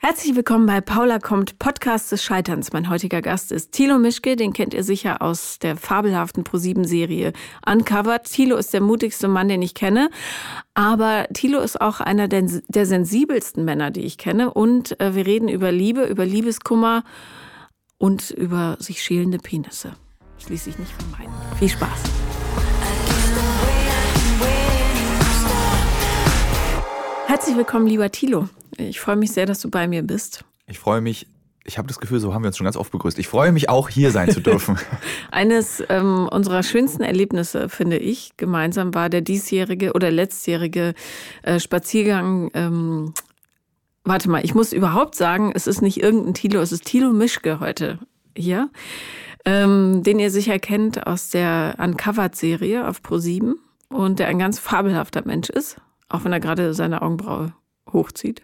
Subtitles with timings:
[0.00, 2.72] Herzlich willkommen bei Paula kommt, Podcast des Scheiterns.
[2.72, 7.32] Mein heutiger Gast ist Thilo Mischke, den kennt ihr sicher aus der fabelhaften ProSieben-Serie
[7.66, 8.22] Uncovered.
[8.22, 10.08] Thilo ist der mutigste Mann, den ich kenne,
[10.72, 14.54] aber Thilo ist auch einer der, der sensibelsten Männer, die ich kenne.
[14.54, 17.02] Und äh, wir reden über Liebe, über Liebeskummer
[17.98, 19.96] und über sich schälende Penisse.
[20.38, 21.34] Schließlich nicht vermeiden.
[21.58, 22.04] Viel Spaß.
[27.26, 28.48] Herzlich willkommen, lieber Thilo.
[28.76, 30.44] Ich freue mich sehr, dass du bei mir bist.
[30.66, 31.26] Ich freue mich.
[31.64, 33.18] Ich habe das Gefühl, so haben wir uns schon ganz oft begrüßt.
[33.18, 34.78] Ich freue mich auch, hier sein zu dürfen.
[35.30, 40.94] Eines ähm, unserer schönsten Erlebnisse, finde ich, gemeinsam war der diesjährige oder letztjährige
[41.42, 42.50] äh, Spaziergang.
[42.54, 43.12] Ähm,
[44.04, 47.60] warte mal, ich muss überhaupt sagen, es ist nicht irgendein Thilo, es ist Thilo Mischke
[47.60, 47.98] heute
[48.34, 48.70] hier,
[49.44, 53.54] ähm, den ihr sicher kennt aus der Uncovered-Serie auf Pro7
[53.88, 55.76] und der ein ganz fabelhafter Mensch ist,
[56.08, 57.52] auch wenn er gerade seine Augenbraue
[57.92, 58.42] hochzieht.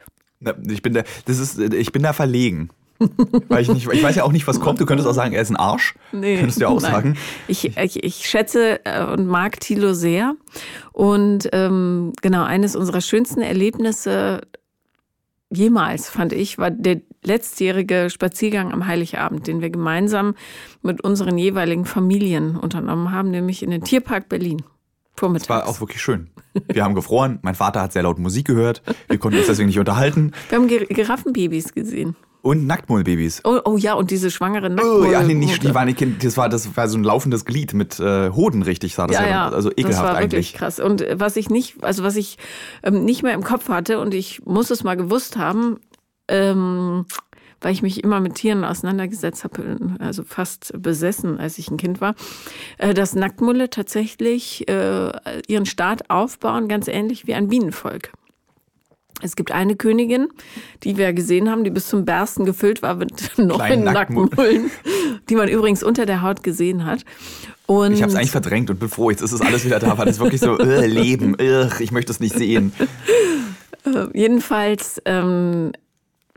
[0.69, 2.71] Ich bin da, das ist, ich bin da verlegen.
[3.49, 4.81] Weil ich, nicht, ich weiß ja auch nicht, was kommt.
[4.81, 5.95] Du könntest auch sagen, er ist ein Arsch.
[6.13, 6.93] Nee, könntest du ja auch nein.
[6.93, 7.17] sagen.
[7.49, 10.35] Ich, ich, ich schätze äh, und mag Thilo sehr.
[10.93, 14.43] Und ähm, genau, eines unserer schönsten Erlebnisse
[15.51, 20.35] jemals, fand ich, war der letztjährige Spaziergang am Heiligabend, den wir gemeinsam
[20.83, 24.63] mit unseren jeweiligen Familien unternommen haben, nämlich in den Tierpark Berlin.
[25.17, 25.49] Vormittags.
[25.49, 26.31] Das war auch wirklich schön.
[26.73, 29.79] Wir haben gefroren, mein Vater hat sehr laut Musik gehört, wir konnten uns deswegen nicht
[29.79, 30.33] unterhalten.
[30.49, 32.17] Wir haben Giraffenbabys gesehen.
[32.43, 33.41] Und Nacktmullbabys.
[33.45, 35.07] Oh, oh, ja, und diese schwangeren Nacktmull.
[35.07, 37.73] Oh, ja, nee, nicht, die waren nicht, das war, das war so ein laufendes Glied
[37.73, 39.49] mit äh, Hoden, richtig, sah das ja, ja.
[39.49, 40.33] Also ekelhaft das war eigentlich.
[40.33, 40.79] Wirklich krass.
[40.79, 42.37] Und was ich nicht, also was ich
[42.83, 45.81] ähm, nicht mehr im Kopf hatte, und ich muss es mal gewusst haben,
[46.29, 47.07] ähm,
[47.61, 52.01] weil ich mich immer mit Tieren auseinandergesetzt habe, also fast besessen, als ich ein Kind
[52.01, 52.15] war,
[52.79, 55.13] äh, dass Nacktmulle tatsächlich äh,
[55.47, 58.13] ihren Staat aufbauen, ganz ähnlich wie ein Bienenvolk.
[59.23, 60.29] Es gibt eine Königin,
[60.83, 64.71] die wir gesehen haben, die bis zum Bersten gefüllt war mit neuen Nacktmullen,
[65.29, 67.05] die man übrigens unter der Haut gesehen hat.
[67.67, 69.97] Und ich habe es eigentlich verdrängt und bin froh, jetzt ist es alles wieder da,
[69.97, 72.73] war das wirklich so, äh, Leben, äh, ich möchte es nicht sehen.
[73.87, 75.73] Äh, jedenfalls ähm,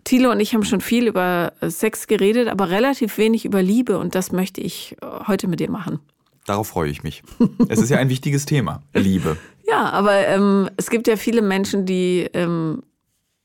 [0.07, 4.00] Thilo und ich haben schon viel über äh, Sex geredet, aber relativ wenig über Liebe
[4.00, 6.00] und das möchte ich äh, heute mit dir machen.
[6.45, 7.23] Darauf freue ich mich.
[7.68, 9.38] es ist ja ein wichtiges Thema, Liebe.
[9.69, 12.84] Ja, aber ähm, es gibt ja viele Menschen, die, ähm,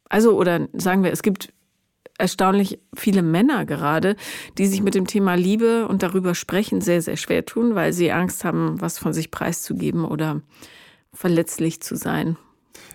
[0.08, 1.52] also oder sagen wir, es gibt
[2.16, 4.14] erstaunlich viele Männer gerade,
[4.56, 8.12] die sich mit dem Thema Liebe und darüber sprechen sehr, sehr schwer tun, weil sie
[8.12, 10.42] Angst haben, was von sich preiszugeben oder
[11.12, 12.36] verletzlich zu sein.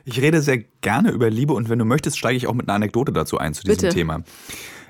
[0.06, 2.76] Ich rede sehr gerne über Liebe und wenn du möchtest, steige ich auch mit einer
[2.76, 3.94] Anekdote dazu ein zu diesem Bitte.
[3.94, 4.24] Thema.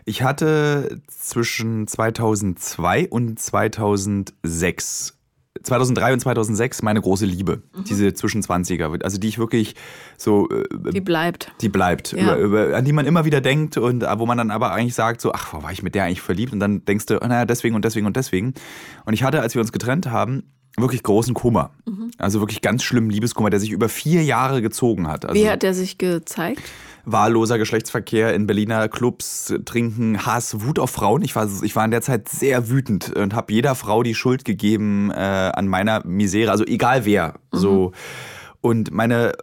[0.06, 5.18] Ich hatte zwischen 2002 und 2006
[5.64, 7.84] 2003 und 2006 meine große Liebe, mhm.
[7.84, 9.76] diese Zwischenzwanziger, also die ich wirklich
[10.18, 10.50] so.
[10.50, 11.52] Äh, die bleibt.
[11.62, 12.36] Die bleibt, ja.
[12.36, 14.96] über, über, an die man immer wieder denkt und äh, wo man dann aber eigentlich
[14.96, 16.54] sagt, so, ach, wo war ich mit der eigentlich verliebt?
[16.54, 18.54] Und dann denkst du, naja, deswegen und deswegen und deswegen.
[19.06, 20.44] Und ich hatte, als wir uns getrennt haben,
[20.78, 21.72] wirklich großen Kummer.
[21.86, 22.12] Mhm.
[22.18, 25.26] Also wirklich ganz schlimmen Liebeskummer, der sich über vier Jahre gezogen hat.
[25.26, 26.62] Also Wie hat der sich gezeigt?
[27.06, 31.24] Wahlloser Geschlechtsverkehr in Berliner Clubs, Trinken, Hass, Wut auf Frauen.
[31.24, 34.46] Ich war, ich war in der Zeit sehr wütend und habe jeder Frau die Schuld
[34.46, 37.36] gegeben äh, an meiner Misere, also egal wer.
[37.54, 37.58] Mhm.
[37.58, 37.92] So.
[38.62, 39.34] Und meine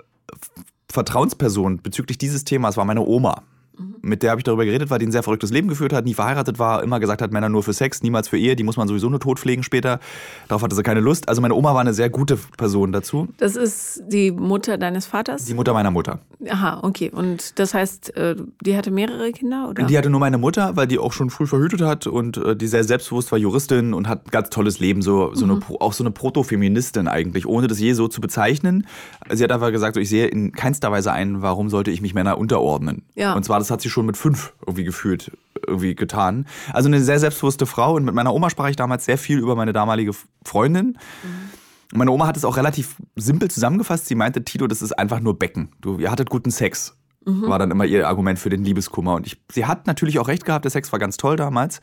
[0.90, 3.42] Vertrauensperson bezüglich dieses Themas war meine Oma.
[3.76, 3.96] Mhm.
[4.02, 6.14] Mit der habe ich darüber geredet, weil die ein sehr verrücktes Leben geführt hat, nie
[6.14, 8.88] verheiratet war, immer gesagt hat, Männer nur für Sex, niemals für Ehe, die muss man
[8.88, 10.00] sowieso nur tot pflegen später.
[10.48, 11.28] Darauf hatte sie keine Lust.
[11.28, 13.28] Also meine Oma war eine sehr gute Person dazu.
[13.38, 15.44] Das ist die Mutter deines Vaters?
[15.44, 16.20] Die Mutter meiner Mutter.
[16.48, 17.10] Aha, okay.
[17.10, 19.84] Und das heißt, äh, die hatte mehrere Kinder, oder?
[19.84, 22.66] Die hatte nur meine Mutter, weil die auch schon früh verhütet hat und äh, die
[22.66, 25.62] sehr selbstbewusst war Juristin und hat ein ganz tolles Leben, so, so mhm.
[25.68, 28.86] eine, auch so eine Protofeministin eigentlich, ohne das je so zu bezeichnen.
[29.30, 32.14] Sie hat einfach gesagt, so, ich sehe in keinster Weise ein, warum sollte ich mich
[32.14, 33.02] Männer unterordnen.
[33.14, 33.34] Ja.
[33.34, 35.32] Und zwar, das hat sie schon mit fünf irgendwie gefühlt
[35.66, 36.46] irgendwie getan.
[36.72, 39.56] Also eine sehr selbstbewusste Frau und mit meiner Oma sprach ich damals sehr viel über
[39.56, 40.12] meine damalige
[40.44, 40.98] Freundin.
[41.22, 41.98] Mhm.
[41.98, 44.06] Meine Oma hat es auch relativ simpel zusammengefasst.
[44.06, 45.70] Sie meinte, Tito, das ist einfach nur Becken.
[45.80, 46.96] Du, ihr hattet guten Sex.
[47.24, 47.48] Mhm.
[47.48, 49.14] War dann immer ihr Argument für den Liebeskummer.
[49.14, 51.80] Und ich, sie hat natürlich auch recht gehabt, der Sex war ganz toll damals.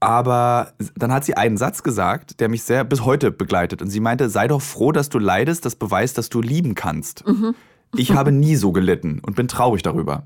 [0.00, 3.82] Aber dann hat sie einen Satz gesagt, der mich sehr bis heute begleitet.
[3.82, 7.26] Und sie meinte, sei doch froh, dass du leidest, das beweist, dass du lieben kannst.
[7.26, 7.54] Mhm.
[7.96, 10.24] Ich habe nie so gelitten und bin traurig darüber.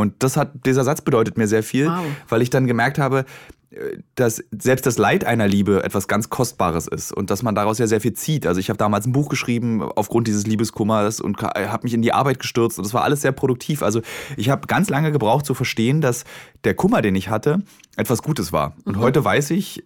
[0.00, 2.04] Und das hat, dieser Satz bedeutet mir sehr viel, wow.
[2.28, 3.26] weil ich dann gemerkt habe,
[3.70, 7.78] äh, dass selbst das Leid einer Liebe etwas ganz Kostbares ist und dass man daraus
[7.78, 8.46] ja sehr viel zieht.
[8.46, 12.12] Also ich habe damals ein Buch geschrieben aufgrund dieses Liebeskummers und habe mich in die
[12.12, 13.82] Arbeit gestürzt und das war alles sehr produktiv.
[13.82, 14.00] Also
[14.36, 16.24] ich habe ganz lange gebraucht zu verstehen, dass
[16.64, 17.58] der Kummer, den ich hatte,
[17.96, 18.74] etwas Gutes war.
[18.84, 19.00] Und mhm.
[19.00, 19.84] heute weiß ich,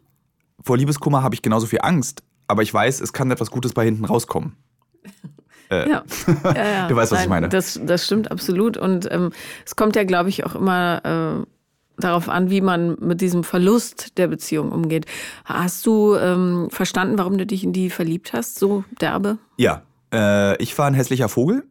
[0.62, 3.84] vor Liebeskummer habe ich genauso viel Angst, aber ich weiß, es kann etwas Gutes bei
[3.84, 4.56] hinten rauskommen.
[5.70, 6.04] Äh, Ja.
[6.44, 6.88] ja, ja.
[6.88, 7.48] Du weißt, was ich meine.
[7.48, 8.76] Das, das stimmt absolut.
[8.76, 9.30] Und ähm,
[9.64, 11.46] es kommt ja, glaube ich, auch immer äh,
[12.00, 15.06] darauf an, wie man mit diesem Verlust der Beziehung umgeht.
[15.44, 19.38] Hast du ähm, verstanden, warum du dich in die verliebt hast, so derbe?
[19.56, 19.82] Ja,
[20.12, 21.64] äh, ich war ein hässlicher Vogel.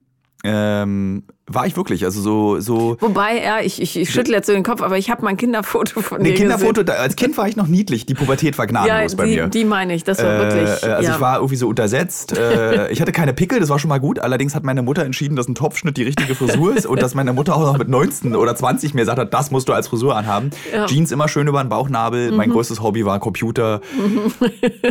[0.46, 4.54] Ähm, war ich wirklich, also so, so Wobei, ja, ich, ich, ich schüttle jetzt so
[4.54, 7.38] den Kopf, aber ich habe mal ein Kinderfoto von Nee, dir Kinderfoto, da, als Kind
[7.38, 8.06] war ich noch niedlich.
[8.06, 9.44] Die Pubertät war gnadenlos Ja, bei mir.
[9.48, 10.84] die, die meine ich, das war wirklich.
[10.84, 11.16] Äh, also ja.
[11.16, 12.38] ich war irgendwie so untersetzt.
[12.38, 14.20] Äh, ich hatte keine Pickel, das war schon mal gut.
[14.20, 17.32] Allerdings hat meine Mutter entschieden, dass ein Topfschnitt die richtige Frisur ist und dass meine
[17.34, 20.16] Mutter auch noch mit 19 oder 20 mir gesagt hat, das musst du als Frisur
[20.18, 20.50] anhaben.
[20.74, 20.88] Ja.
[20.88, 22.32] Jeans immer schön über den Bauchnabel.
[22.32, 23.82] Mein größtes Hobby war Computer.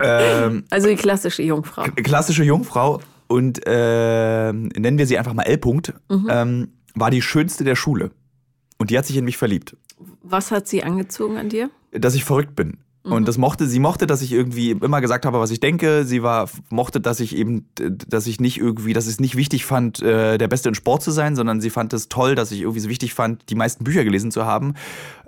[0.03, 1.85] ähm, also die klassische Jungfrau.
[2.03, 3.01] klassische Jungfrau
[3.33, 5.57] und äh, nennen wir sie einfach mal L.
[5.57, 6.27] -Punkt, Mhm.
[6.31, 8.11] ähm, war die schönste der Schule.
[8.79, 9.77] Und die hat sich in mich verliebt.
[10.23, 11.71] Was hat sie angezogen an dir?
[11.95, 12.79] dass ich verrückt bin.
[13.05, 16.05] Und das mochte, sie mochte, dass ich irgendwie immer gesagt habe, was ich denke.
[16.05, 17.67] Sie war, mochte, dass ich eben,
[18.07, 21.03] dass ich nicht irgendwie, dass ich es nicht wichtig fand, äh, der Beste in Sport
[21.03, 23.83] zu sein, sondern sie fand es toll, dass ich irgendwie so wichtig fand, die meisten
[23.83, 24.75] Bücher gelesen zu haben.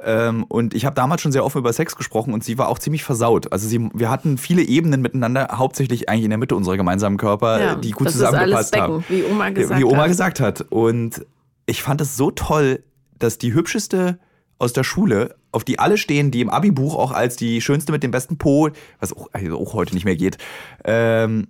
[0.04, 2.78] Ähm, und ich habe damals schon sehr offen über Sex gesprochen und sie war auch
[2.78, 3.52] ziemlich versaut.
[3.52, 7.60] Also sie, wir hatten viele Ebenen miteinander, hauptsächlich eigentlich in der Mitte unserer gemeinsamen Körper,
[7.60, 9.04] Ja, die gut das ist alles zusammengepasst Becken, haben.
[9.08, 10.08] wie Oma gesagt wie Oma hat.
[10.08, 10.60] gesagt hat.
[10.70, 11.26] Und
[11.66, 12.84] ich fand es so toll,
[13.18, 14.20] dass die hübscheste
[14.58, 18.02] aus der Schule, auf die alle stehen, die im Abi-Buch auch als die schönste mit
[18.02, 18.70] dem besten Po,
[19.00, 20.38] was auch, also auch heute nicht mehr geht,
[20.84, 21.48] ähm,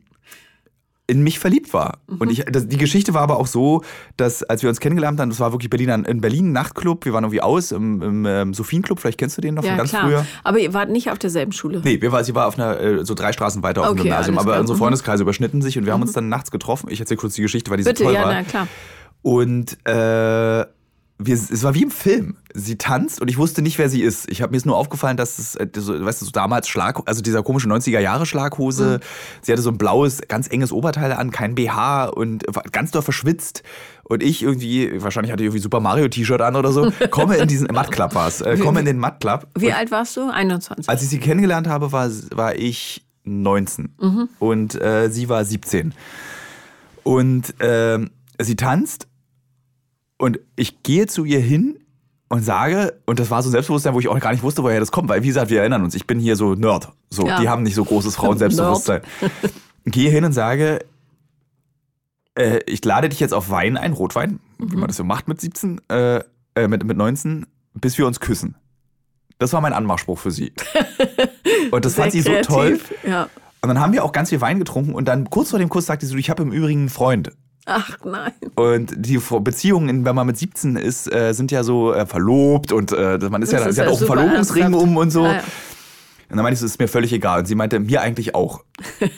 [1.06, 1.98] in mich verliebt war.
[2.08, 2.16] Mhm.
[2.16, 3.82] Und ich, das, die Geschichte war aber auch so,
[4.16, 7.24] dass als wir uns kennengelernt haben, das war wirklich Berlin, in Berlin Nachtclub, wir waren
[7.24, 10.04] irgendwie aus im, im ähm, Sophienclub, vielleicht kennst du den noch Ja, von ganz klar.
[10.06, 10.26] früher.
[10.44, 11.82] Aber ihr wart nicht auf derselben Schule.
[11.84, 14.02] Nee, wir war, sie war auf einer, äh, so drei Straßen weiter auf dem Okay,
[14.04, 14.60] Gymnasium, alles aber klar.
[14.62, 14.82] unsere Mhm.
[14.82, 16.88] Freundeskreise überschnitten sich und wir haben uns dann nachts getroffen.
[16.90, 18.32] Ich erzähle kurz die Geschichte, weil die Bitte, so toll ja, war.
[18.32, 18.66] na klar.
[19.20, 20.66] Und äh,
[21.18, 22.36] wir, es war wie im Film.
[22.54, 24.28] Sie tanzt und ich wusste nicht, wer sie ist.
[24.30, 27.00] Ich habe mir ist nur aufgefallen, dass es, äh, so, weißt du, so damals Schlag,
[27.06, 29.00] also dieser komische 90er Jahre Schlaghose.
[29.40, 33.62] Sie hatte so ein blaues, ganz enges Oberteil an, kein BH und ganz doll verschwitzt.
[34.02, 37.48] Und ich irgendwie, wahrscheinlich hatte ich irgendwie Super Mario T-Shirt an oder so, komme in
[37.48, 39.46] diesen Matt Club war's, äh, komme in den Matt Club.
[39.56, 40.28] Wie alt warst du?
[40.28, 40.88] 21.
[40.88, 43.94] Als ich sie kennengelernt habe, war, war ich 19
[44.38, 45.94] und äh, sie war 17.
[47.04, 49.06] Und ähm, sie tanzt
[50.18, 51.78] und ich gehe zu ihr hin
[52.28, 54.80] und sage, und das war so ein Selbstbewusstsein, wo ich auch gar nicht wusste, woher
[54.80, 56.88] das kommt, weil wie gesagt, wir erinnern uns, ich bin hier so Nerd.
[57.10, 57.40] So, Ja.
[57.40, 59.02] die haben nicht so großes Frauenselbstbewusstsein.
[59.86, 60.84] gehe hin und sage,
[62.36, 65.40] äh, ich lade dich jetzt auf Wein ein, Rotwein, wie man das so macht mit
[65.40, 66.20] 17, äh,
[66.54, 68.56] äh, mit, mit 19, bis wir uns küssen.
[69.38, 70.52] Das war mein Anmachspruch für sie.
[71.70, 72.80] Und das fand sie so toll.
[73.06, 73.24] Ja.
[73.60, 75.86] Und dann haben wir auch ganz viel Wein getrunken und dann kurz vor dem Kuss
[75.86, 77.32] sagte sie so, ich habe im Übrigen einen Freund.
[77.66, 78.32] Ach nein.
[78.56, 82.92] Und die Beziehungen, wenn man mit 17 ist, äh, sind ja so äh, verlobt und
[82.92, 84.84] äh, man ist ja, Das ist sie hat ja auch einen Verlobungsring ernsthaft.
[84.84, 85.24] um und so.
[85.24, 85.42] Ah, ja.
[86.30, 87.40] Und dann meinte ich, es ist mir völlig egal.
[87.40, 88.64] Und sie meinte, mir eigentlich auch.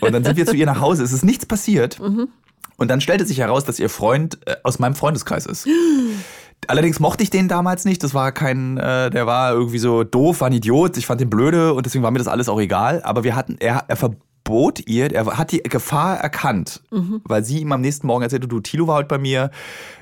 [0.01, 1.99] Und dann sind wir zu ihr nach Hause, es ist nichts passiert.
[2.07, 2.29] Mhm.
[2.79, 5.67] Und dann stellte sich heraus, dass ihr Freund äh, aus meinem Freundeskreis ist.
[6.69, 8.03] Allerdings mochte ich den damals nicht.
[8.05, 10.97] Das war kein, äh, der war irgendwie so doof, war ein Idiot.
[10.99, 13.03] Ich fand den blöde und deswegen war mir das alles auch egal.
[13.03, 13.97] Aber wir hatten, er, er
[14.47, 16.81] verbot ihr, er hat die Gefahr erkannt,
[17.25, 19.51] weil sie ihm am nächsten Morgen erzählte, du, Tilo war heute bei mir.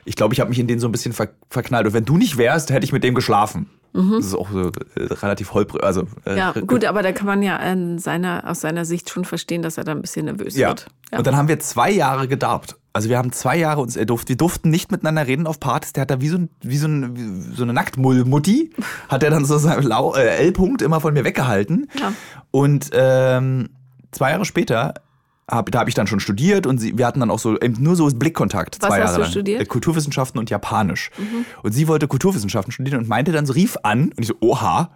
[0.05, 1.87] Ich glaube, ich habe mich in den so ein bisschen ver verknallt.
[1.87, 3.71] Und wenn du nicht wärst, hätte ich mit dem geschlafen.
[3.95, 5.83] Das ist auch so äh, relativ holprig.
[5.85, 9.25] Also, äh, Ja, gut, aber da kann man ja in seiner, aus seiner Sicht schon
[9.25, 10.69] verstehen, dass er da ein bisschen nervös Ja.
[10.71, 10.87] wird.
[11.13, 11.19] Ja.
[11.19, 12.77] Und dann haben wir zwei Jahre gedarbt.
[12.93, 15.93] Also wir haben zwei Jahre uns, er durfte, wir durften nicht miteinander reden auf Partys.
[15.93, 18.71] Der hat da wie so, ein, wie so, ein, wie so eine Nacktmull-Mutti,
[19.09, 21.89] hat er dann so seinen Lau- äh, L-Punkt immer von mir weggehalten.
[22.01, 22.13] Ja.
[22.51, 23.69] Und ähm,
[24.15, 24.95] zwei Jahre später,
[25.51, 27.97] hab, da habe ich dann schon studiert und sie, wir hatten dann auch so nur
[27.97, 28.79] so Blickkontakt.
[28.81, 29.31] Was zwei hast Jahre du lang.
[29.31, 29.59] studiert?
[29.59, 29.65] Mhm.
[29.65, 31.11] Äh, Kulturwissenschaften und Japanisch.
[31.63, 34.91] Und sie wollte Kulturwissenschaften studieren und meinte dann so, rief an und ich so, oha,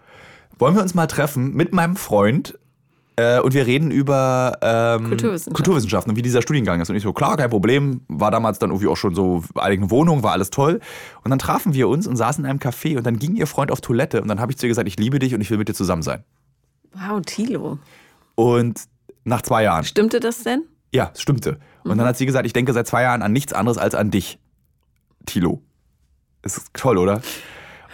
[0.58, 2.58] wollen wir uns mal treffen mit meinem Freund
[3.16, 5.52] äh, und wir reden über ähm, Kulturwissenschaften.
[5.52, 6.88] Kulturwissenschaften und wie dieser Studiengang ist.
[6.88, 8.02] Und ich so, klar, kein Problem.
[8.08, 10.80] War damals dann irgendwie auch schon so eigene Wohnung, war alles toll.
[11.24, 13.70] Und dann trafen wir uns und saßen in einem Café und dann ging ihr Freund
[13.70, 15.58] auf Toilette und dann habe ich zu ihr gesagt, ich liebe dich und ich will
[15.58, 16.24] mit dir zusammen sein.
[16.94, 17.78] Wow, Tilo.
[18.34, 18.80] Und
[19.28, 19.84] nach zwei Jahren.
[19.84, 20.64] Stimmte das denn?
[20.92, 21.58] Ja, es stimmte.
[21.84, 21.98] Und Mhm.
[21.98, 24.38] dann hat sie gesagt, ich denke seit zwei Jahren an nichts anderes als an dich,
[25.26, 25.62] Tilo.
[26.42, 27.20] Das ist toll, oder?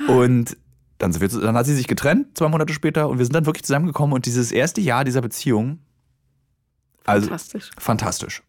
[0.09, 0.57] Und
[0.99, 3.47] dann, sind wir, dann hat sie sich getrennt, zwei Monate später, und wir sind dann
[3.47, 4.13] wirklich zusammengekommen.
[4.15, 5.81] Und dieses erste Jahr dieser Beziehung,
[7.05, 7.71] also Fantastisch.
[7.79, 8.43] fantastisch.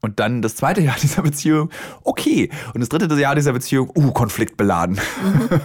[0.00, 1.70] Und dann das zweite Jahr dieser Beziehung,
[2.02, 2.50] okay.
[2.74, 4.98] Und das dritte Jahr dieser Beziehung, uh, konfliktbeladen.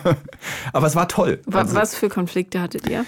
[0.74, 1.42] Aber es war toll.
[1.46, 3.06] Wa Also, was für Konflikte hattet ihr?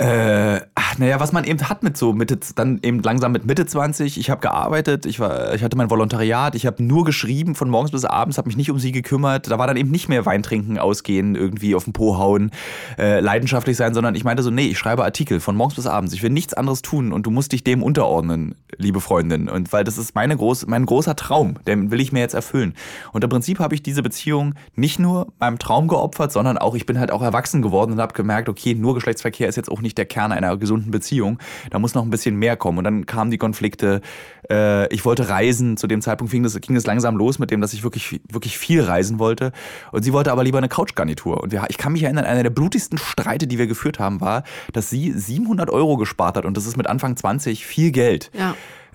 [0.00, 3.66] Äh, ach, naja, was man eben hat mit so Mitte, dann eben langsam mit Mitte
[3.66, 4.16] 20.
[4.16, 7.90] Ich habe gearbeitet, ich, war, ich hatte mein Volontariat, ich habe nur geschrieben von morgens
[7.90, 9.50] bis abends, habe mich nicht um sie gekümmert.
[9.50, 12.50] Da war dann eben nicht mehr Wein trinken, ausgehen, irgendwie auf den Po hauen,
[12.96, 16.14] äh, leidenschaftlich sein, sondern ich meinte so, nee, ich schreibe Artikel von morgens bis abends.
[16.14, 19.50] Ich will nichts anderes tun und du musst dich dem unterordnen, liebe Freundin.
[19.50, 22.72] Und weil das ist meine groß, mein großer Traum, den will ich mir jetzt erfüllen.
[23.12, 26.86] Und im Prinzip habe ich diese Beziehung nicht nur meinem Traum geopfert, sondern auch, ich
[26.86, 29.89] bin halt auch erwachsen geworden und habe gemerkt, okay, nur Geschlechtsverkehr ist jetzt auch nicht
[29.90, 31.38] nicht der Kern einer gesunden Beziehung.
[31.70, 32.78] Da muss noch ein bisschen mehr kommen.
[32.78, 34.00] Und dann kamen die Konflikte.
[34.48, 35.76] Äh, ich wollte reisen.
[35.76, 38.82] Zu dem Zeitpunkt ging es ging langsam los mit dem, dass ich wirklich, wirklich viel
[38.82, 39.52] reisen wollte.
[39.90, 41.42] Und sie wollte aber lieber eine Couchgarnitur.
[41.42, 44.44] Und wir, ich kann mich erinnern, einer der blutigsten Streite, die wir geführt haben, war,
[44.72, 46.44] dass sie 700 Euro gespart hat.
[46.44, 48.30] Und das ist mit Anfang 20 viel Geld.
[48.32, 48.54] Ja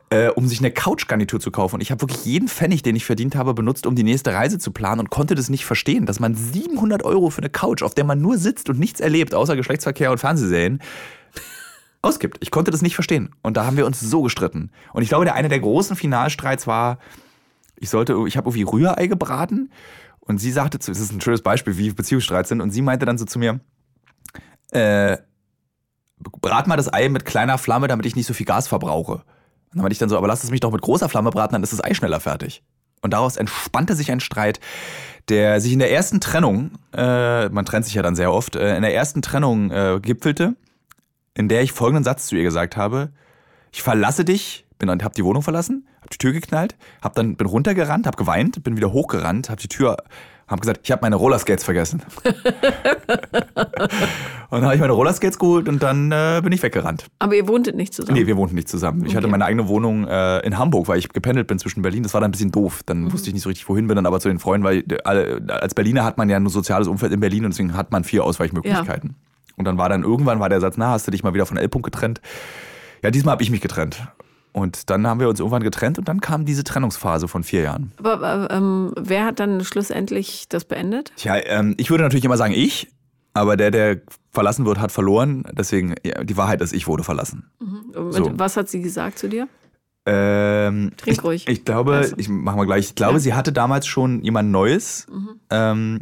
[0.10, 1.76] äh, um sich eine Couchgarnitur zu kaufen.
[1.76, 4.60] Und ich habe wirklich jeden Pfennig, den ich verdient habe, benutzt, um die nächste Reise
[4.60, 7.96] zu planen und konnte das nicht verstehen, dass man 700 Euro für eine Couch, auf
[7.96, 10.80] der man nur sitzt und nichts erlebt, außer Geschlechtsverkehr und Fernsehserien,
[12.02, 12.38] ausgibt.
[12.42, 13.32] Ich konnte das nicht verstehen.
[13.42, 14.72] Und da haben wir uns so gestritten.
[14.94, 17.00] Und ich glaube, der eine der großen Finalstreits war,
[17.78, 19.72] ich sollte, ich habe irgendwie Rührei gebraten
[20.20, 23.06] und sie sagte, zu, das ist ein schönes Beispiel, wie Beziehungsstreit sind, und sie meinte
[23.06, 23.60] dann so zu mir,
[24.72, 25.18] äh,
[26.20, 29.24] brat mal das Ei mit kleiner Flamme, damit ich nicht so viel Gas verbrauche.
[29.76, 31.52] Und dann meinte ich dann so, aber lass es mich doch mit großer Flamme braten,
[31.52, 32.64] dann ist das Ei schneller fertig.
[33.02, 34.62] Und daraus entspannte sich ein Streit,
[35.28, 38.78] der sich in der ersten Trennung, äh, man trennt sich ja dann sehr oft, äh,
[38.78, 40.56] in der ersten Trennung äh, gipfelte,
[41.34, 43.10] in der ich folgenden Satz zu ihr gesagt habe:
[43.74, 47.36] Ich verlasse dich, bin dann, hab die Wohnung verlassen, hab die Tür geknallt, hab dann
[47.36, 49.98] bin runtergerannt, hab geweint, bin wieder hochgerannt, hab die Tür
[50.48, 52.04] haben gesagt, ich habe meine Rollerskates vergessen.
[52.24, 52.36] und
[54.52, 57.08] dann habe ich meine Rollerskates geholt und dann äh, bin ich weggerannt.
[57.18, 58.20] Aber ihr wohntet nicht zusammen?
[58.20, 59.02] Nee, wir wohnten nicht zusammen.
[59.02, 59.18] Ich okay.
[59.18, 62.04] hatte meine eigene Wohnung äh, in Hamburg, weil ich gependelt bin zwischen Berlin.
[62.04, 62.82] Das war dann ein bisschen doof.
[62.86, 63.14] Dann mhm.
[63.14, 65.74] wusste ich nicht so richtig, wohin bin, dann aber zu den Freunden, weil äh, als
[65.74, 69.10] Berliner hat man ja ein soziales Umfeld in Berlin und deswegen hat man vier Ausweichmöglichkeiten.
[69.10, 69.56] Ja.
[69.58, 71.58] Und dann war dann irgendwann war der Satz, na, hast du dich mal wieder von
[71.58, 72.22] L-Punkt getrennt?
[73.02, 74.08] Ja, diesmal habe ich mich getrennt.
[74.56, 77.92] Und dann haben wir uns irgendwann getrennt und dann kam diese Trennungsphase von vier Jahren.
[77.98, 81.12] Aber ähm, wer hat dann schlussendlich das beendet?
[81.18, 82.88] Tja, ähm, ich würde natürlich immer sagen, ich.
[83.34, 84.00] Aber der, der
[84.32, 85.44] verlassen wird, hat verloren.
[85.52, 87.52] Deswegen, ja, die Wahrheit ist, ich wurde verlassen.
[87.60, 88.12] Mhm.
[88.14, 88.32] So.
[88.40, 89.50] Was hat sie gesagt zu dir?
[90.06, 91.44] Ähm, Trink ruhig.
[91.50, 92.16] Ich, ich glaube, also.
[92.18, 92.86] ich mach mal gleich.
[92.86, 93.20] Ich glaube, ja.
[93.20, 95.06] sie hatte damals schon jemand Neues.
[95.12, 95.30] Mhm.
[95.50, 96.00] Ähm,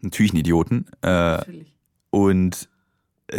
[0.00, 0.86] natürlich einen Idioten.
[1.02, 1.74] Äh, natürlich.
[2.08, 2.70] Und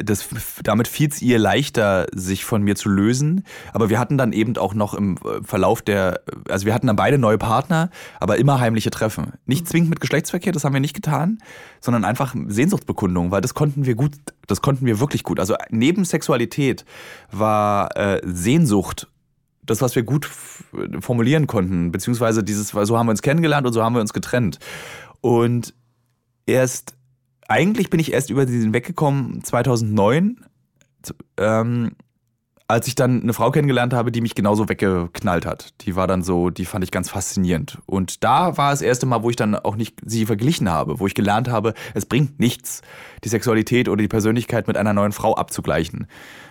[0.03, 0.27] das,
[0.63, 3.43] damit fiel es ihr leichter, sich von mir zu lösen.
[3.73, 6.95] Aber wir hatten dann eben auch noch im äh, Verlauf der, also wir hatten dann
[6.95, 9.33] beide neue Partner, aber immer heimliche Treffen.
[9.45, 9.67] Nicht mhm.
[9.67, 11.39] zwingend mit Geschlechtsverkehr, das haben wir nicht getan,
[11.79, 14.13] sondern einfach Sehnsuchtsbekundung, weil das konnten wir gut,
[14.47, 15.39] das konnten wir wirklich gut.
[15.39, 16.85] Also neben Sexualität
[17.31, 19.07] war äh, Sehnsucht
[19.65, 20.29] das, was wir gut
[20.99, 24.59] formulieren konnten, beziehungsweise dieses, so haben wir uns kennengelernt und so haben wir uns getrennt.
[25.21, 25.73] Und
[26.45, 26.93] erst
[27.47, 30.45] eigentlich bin ich erst über diesen weggekommen 2009,
[31.37, 31.91] ähm,
[32.67, 35.73] als ich dann eine Frau kennengelernt habe, die mich genauso weggeknallt hat.
[35.81, 37.77] Die war dann so, die fand ich ganz faszinierend.
[37.85, 41.05] Und da war das erste Mal, wo ich dann auch nicht sie verglichen habe, wo
[41.05, 42.81] ich gelernt habe, es bringt nichts,
[43.23, 46.07] die Sexualität oder die Persönlichkeit mit einer neuen Frau abzugleichen.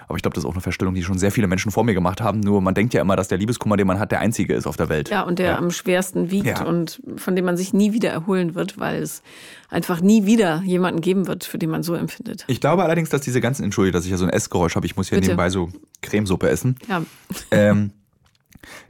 [0.09, 1.95] Aber ich glaube, das ist auch eine Verstellung, die schon sehr viele Menschen vor mir
[1.95, 2.41] gemacht haben.
[2.41, 4.77] Nur man denkt ja immer, dass der Liebeskummer, den man hat, der einzige ist auf
[4.77, 5.11] der Welt.
[5.11, 5.59] Ja, und der ja.
[5.59, 6.65] am schwersten wiegt ja.
[6.65, 9.23] und von dem man sich nie wieder erholen wird, weil es
[9.71, 12.45] einfach nie wieder jemanden geben wird, für den man so empfindet.
[12.49, 14.97] Ich glaube allerdings, dass diese ganzen, entschuldige, dass ich ja so ein Essgeräusch habe, ich
[14.97, 15.29] muss ja Bitte.
[15.29, 15.71] nebenbei so
[16.03, 16.77] Cremesuppe essen.
[16.89, 17.03] Ja.
[17.51, 17.91] Ähm,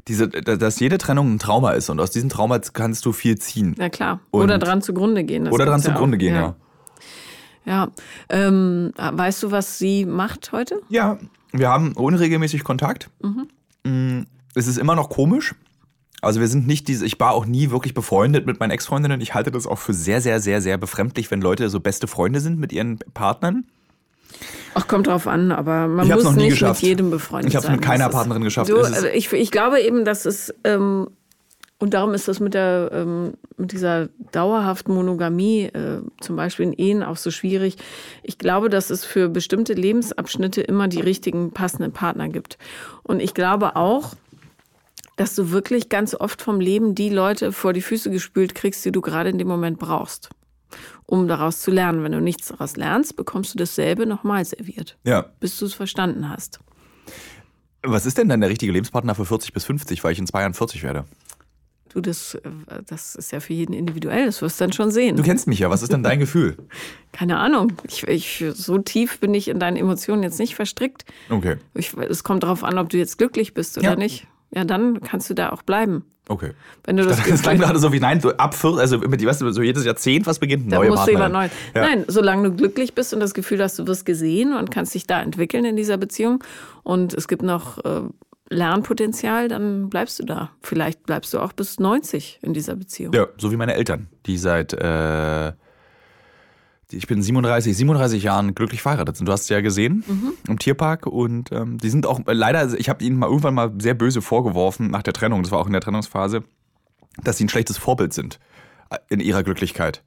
[0.08, 3.74] diese, dass jede Trennung ein Trauma ist und aus diesem Trauma kannst du viel ziehen.
[3.78, 4.20] Na klar.
[4.30, 5.48] Oder dran zugrunde gehen.
[5.48, 6.56] oder dran zugrunde gehen, ja.
[7.64, 7.88] Ja.
[8.28, 10.80] Ähm, weißt du, was sie macht heute?
[10.88, 11.18] Ja,
[11.52, 13.10] wir haben unregelmäßig Kontakt.
[13.22, 13.48] Mhm.
[13.84, 15.54] Mm, es ist immer noch komisch.
[16.20, 19.20] Also wir sind nicht diese, ich war auch nie wirklich befreundet mit meinen Ex-Freundinnen.
[19.20, 22.40] Ich halte das auch für sehr, sehr, sehr, sehr befremdlich, wenn Leute so beste Freunde
[22.40, 23.66] sind mit ihren Partnern.
[24.74, 26.82] Ach, kommt drauf an, aber man muss nicht geschafft.
[26.82, 27.60] mit jedem befreundet ich sein.
[27.60, 28.70] Ich habe es mit keiner Partnerin geschafft.
[28.70, 31.08] Du, also ich, ich glaube eben, dass es ähm,
[31.84, 36.72] und darum ist das mit, der, ähm, mit dieser dauerhaften Monogamie, äh, zum Beispiel in
[36.72, 37.76] Ehen, auch so schwierig.
[38.22, 42.56] Ich glaube, dass es für bestimmte Lebensabschnitte immer die richtigen, passenden Partner gibt.
[43.02, 44.14] Und ich glaube auch,
[45.16, 48.90] dass du wirklich ganz oft vom Leben die Leute vor die Füße gespült kriegst, die
[48.90, 50.30] du gerade in dem Moment brauchst,
[51.04, 52.02] um daraus zu lernen.
[52.02, 55.26] Wenn du nichts daraus lernst, bekommst du dasselbe nochmal serviert, ja.
[55.38, 56.60] bis du es verstanden hast.
[57.82, 60.40] Was ist denn dann der richtige Lebenspartner für 40 bis 50, weil ich in zwei
[60.40, 61.04] Jahren 40 werde?
[61.94, 62.40] Du, das, äh,
[62.86, 65.16] das ist ja für jeden individuell, das wirst du dann schon sehen.
[65.16, 66.56] Du kennst mich ja, was ist denn dein Gefühl?
[67.12, 67.72] Keine Ahnung.
[67.86, 71.04] Ich, ich, so tief bin ich in deinen Emotionen jetzt nicht verstrickt.
[71.30, 71.56] Okay.
[71.74, 73.96] Ich, es kommt darauf an, ob du jetzt glücklich bist oder ja.
[73.96, 74.26] nicht.
[74.52, 76.04] Ja, dann kannst du da auch bleiben.
[76.28, 76.52] Okay.
[76.84, 79.42] Wenn du das, Das klang gerade so wie, nein, so ab 40, also mit, weißt
[79.42, 81.32] du, so jedes Jahrzehnt, was beginnt, Da neue musst du Partnerin.
[81.32, 81.80] jemand neu.
[81.80, 81.86] Ja.
[81.88, 85.06] Nein, solange du glücklich bist und das Gefühl hast, du wirst gesehen und kannst dich
[85.06, 86.42] da entwickeln in dieser Beziehung
[86.82, 88.00] und es gibt noch äh,
[88.50, 90.50] Lernpotenzial, dann bleibst du da.
[90.60, 93.14] Vielleicht bleibst du auch bis 90 in dieser Beziehung.
[93.14, 95.52] Ja, so wie meine Eltern, die seit, äh,
[96.90, 99.26] ich bin 37, 37 Jahren glücklich verheiratet sind.
[99.26, 100.04] Du hast es ja gesehen
[100.46, 103.54] im Tierpark und ähm, die sind auch, äh, leider, also ich habe ihnen mal irgendwann
[103.54, 106.44] mal sehr böse vorgeworfen nach der Trennung, das war auch in der Trennungsphase,
[107.22, 108.38] dass sie ein schlechtes Vorbild sind
[108.90, 110.02] äh, in ihrer Glücklichkeit.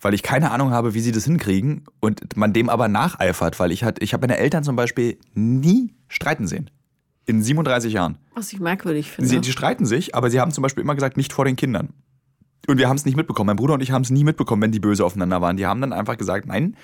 [0.00, 3.72] Weil ich keine Ahnung habe, wie sie das hinkriegen und man dem aber nacheifert, weil
[3.72, 6.70] ich halt, ich habe meine Eltern zum Beispiel nie streiten sehen.
[7.26, 8.18] In 37 Jahren.
[8.34, 9.28] Was ich merkwürdig finde.
[9.28, 11.90] Sie, die streiten sich, aber sie haben zum Beispiel immer gesagt, nicht vor den Kindern.
[12.66, 13.48] Und wir haben es nicht mitbekommen.
[13.48, 15.56] Mein Bruder und ich haben es nie mitbekommen, wenn die böse aufeinander waren.
[15.56, 16.76] Die haben dann einfach gesagt, nein,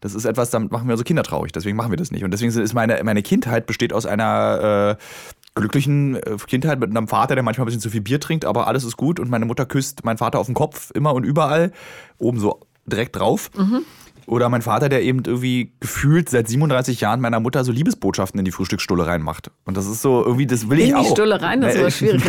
[0.00, 1.52] das ist etwas, damit machen wir unsere Kinder traurig.
[1.52, 2.22] Deswegen machen wir das nicht.
[2.24, 5.02] Und deswegen ist meine, meine Kindheit besteht aus einer äh,
[5.56, 8.68] glücklichen äh, Kindheit mit einem Vater, der manchmal ein bisschen zu viel Bier trinkt, aber
[8.68, 9.18] alles ist gut.
[9.18, 11.72] Und meine Mutter küsst meinen Vater auf den Kopf, immer und überall,
[12.18, 13.50] oben so direkt drauf.
[14.28, 18.44] Oder mein Vater, der eben irgendwie gefühlt seit 37 Jahren meiner Mutter so Liebesbotschaften in
[18.44, 19.50] die Frühstücksstulle reinmacht.
[19.64, 21.02] Und das ist so irgendwie, das will ich in auch.
[21.02, 22.22] die Stulle rein, das ist aber schwierig.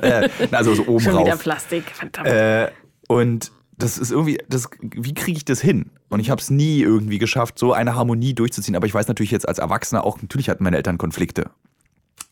[0.00, 1.40] Äh, also so oben Schon wieder rauf.
[1.40, 2.26] Plastik, verdammt.
[2.26, 2.68] Äh,
[3.08, 5.90] und das ist irgendwie, das, wie kriege ich das hin?
[6.08, 8.76] Und ich habe es nie irgendwie geschafft, so eine Harmonie durchzuziehen.
[8.76, 11.50] Aber ich weiß natürlich jetzt als Erwachsener auch, natürlich hatten meine Eltern Konflikte.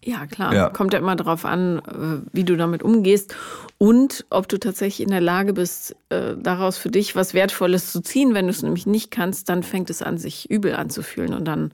[0.05, 0.55] Ja, klar.
[0.55, 0.69] Ja.
[0.71, 3.35] Kommt ja immer darauf an, äh, wie du damit umgehst
[3.79, 8.01] und ob du tatsächlich in der Lage bist, äh, daraus für dich was Wertvolles zu
[8.01, 8.33] ziehen.
[8.35, 11.73] Wenn du es nämlich nicht kannst, dann fängt es an, sich übel anzufühlen und dann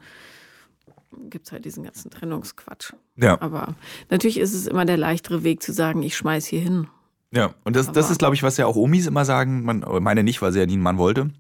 [1.31, 2.93] gibt es halt diesen ganzen Trennungsquatsch.
[3.17, 3.41] Ja.
[3.41, 3.75] Aber
[4.11, 6.89] natürlich ist es immer der leichtere Weg zu sagen, ich schmeiß hier hin.
[7.31, 10.23] Ja, und das, das ist, glaube ich, was ja auch Omis immer sagen, man, meine
[10.23, 11.31] nicht, weil sie ja nie einen Mann wollte.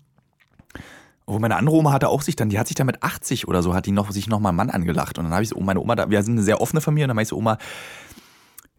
[1.26, 3.62] Obwohl meine andere Oma hatte auch sich dann, die hat sich dann mit 80 oder
[3.62, 5.16] so, hat die noch, sich noch mal einen Mann angelacht.
[5.18, 7.08] Und dann habe ich so, meine Oma, da, wir sind eine sehr offene Familie, und
[7.08, 7.56] dann meinte ich so, Oma,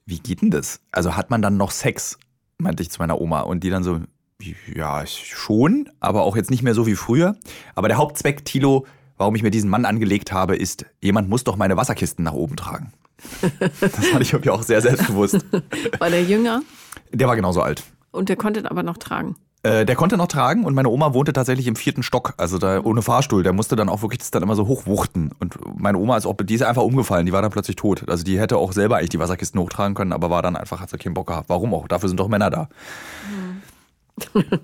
[0.06, 0.80] wie geht denn das?
[0.92, 2.20] Also hat man dann noch Sex?
[2.60, 3.42] Meinte ich zu meiner Oma.
[3.42, 4.00] Und die dann so,
[4.74, 7.36] ja, schon, aber auch jetzt nicht mehr so wie früher.
[7.74, 8.86] Aber der Hauptzweck, Tilo,
[9.18, 12.56] warum ich mir diesen Mann angelegt habe, ist, jemand muss doch meine Wasserkisten nach oben
[12.56, 12.94] tragen.
[13.80, 15.44] Das fand ich irgendwie auch sehr selbstbewusst.
[16.00, 16.62] War der jünger
[17.12, 17.84] Der war genauso alt.
[18.12, 19.36] und der konnte aber noch tragen.
[19.66, 22.82] Äh, der konnte noch tragen und meine Oma wohnte tatsächlich im vierten Stock, also da
[22.84, 23.42] ohne Fahrstuhl.
[23.42, 25.32] Der musste dann auch wirklich das dann immer so hochwuchten.
[25.40, 28.08] Und meine Oma ist auch, die ist einfach umgefallen, die war dann plötzlich tot.
[28.08, 30.92] Also die hätte auch selber eigentlich die Wasserkisten hochtragen können, aber war dann einfach, hat
[30.92, 31.50] sie keinen Bock gehabt.
[31.50, 31.88] Warum auch?
[31.88, 32.70] Dafür sind doch Männer da.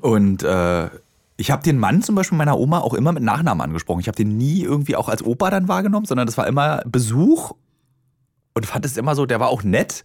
[0.01, 0.89] und äh,
[1.35, 4.01] ich habe den Mann zum Beispiel meiner Oma auch immer mit Nachnamen angesprochen.
[4.01, 7.53] Ich habe den nie irgendwie auch als Opa dann wahrgenommen, sondern das war immer Besuch
[8.53, 10.03] und fand es immer so, der war auch nett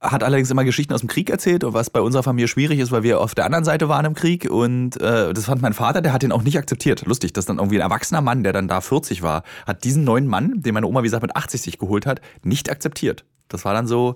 [0.00, 3.02] hat allerdings immer Geschichten aus dem Krieg erzählt, was bei unserer Familie schwierig ist, weil
[3.02, 4.50] wir auf der anderen Seite waren im Krieg.
[4.50, 7.04] Und äh, das fand mein Vater, der hat den auch nicht akzeptiert.
[7.06, 10.26] Lustig, dass dann irgendwie ein erwachsener Mann, der dann da 40 war, hat diesen neuen
[10.26, 13.24] Mann, den meine Oma, wie gesagt, mit 80 sich geholt hat, nicht akzeptiert.
[13.48, 14.14] Das war dann so.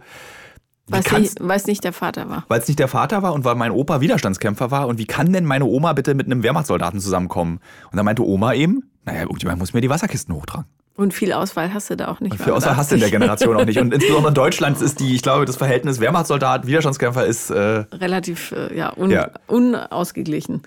[0.89, 2.45] nicht, weiß nicht der Vater war.
[2.49, 4.87] weil es nicht der Vater war und weil mein Opa Widerstandskämpfer war.
[4.89, 7.61] Und wie kann denn meine Oma bitte mit einem Wehrmachtssoldaten zusammenkommen?
[7.91, 10.67] Und dann meinte Oma eben, naja, irgendjemand muss mir die Wasserkisten hochtragen.
[10.97, 12.37] Und viel Auswahl hast du da auch nicht.
[12.37, 13.79] Für außer hast du in der Generation auch nicht.
[13.81, 18.53] Und insbesondere in Deutschland ist die, ich glaube, das Verhältnis Wehrmachtssoldat, Widerstandskämpfer ist äh, relativ
[18.53, 19.31] äh, ja, un, Ja.
[19.49, 20.63] unausgeglichen.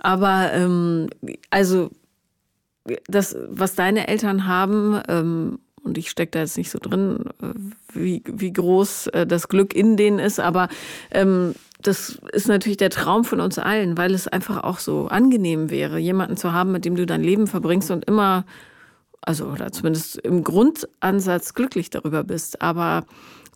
[0.00, 1.08] Aber ähm,
[1.50, 1.90] also
[3.06, 7.46] das, was deine Eltern haben, ähm, und ich stecke da jetzt nicht so drin, äh,
[7.92, 10.68] wie, wie groß äh, das Glück in denen ist, aber
[11.12, 11.54] ähm,
[11.86, 15.98] das ist natürlich der Traum von uns allen, weil es einfach auch so angenehm wäre,
[15.98, 18.44] jemanden zu haben, mit dem du dein Leben verbringst und immer,
[19.20, 22.62] also oder zumindest im Grundansatz glücklich darüber bist.
[22.62, 23.04] Aber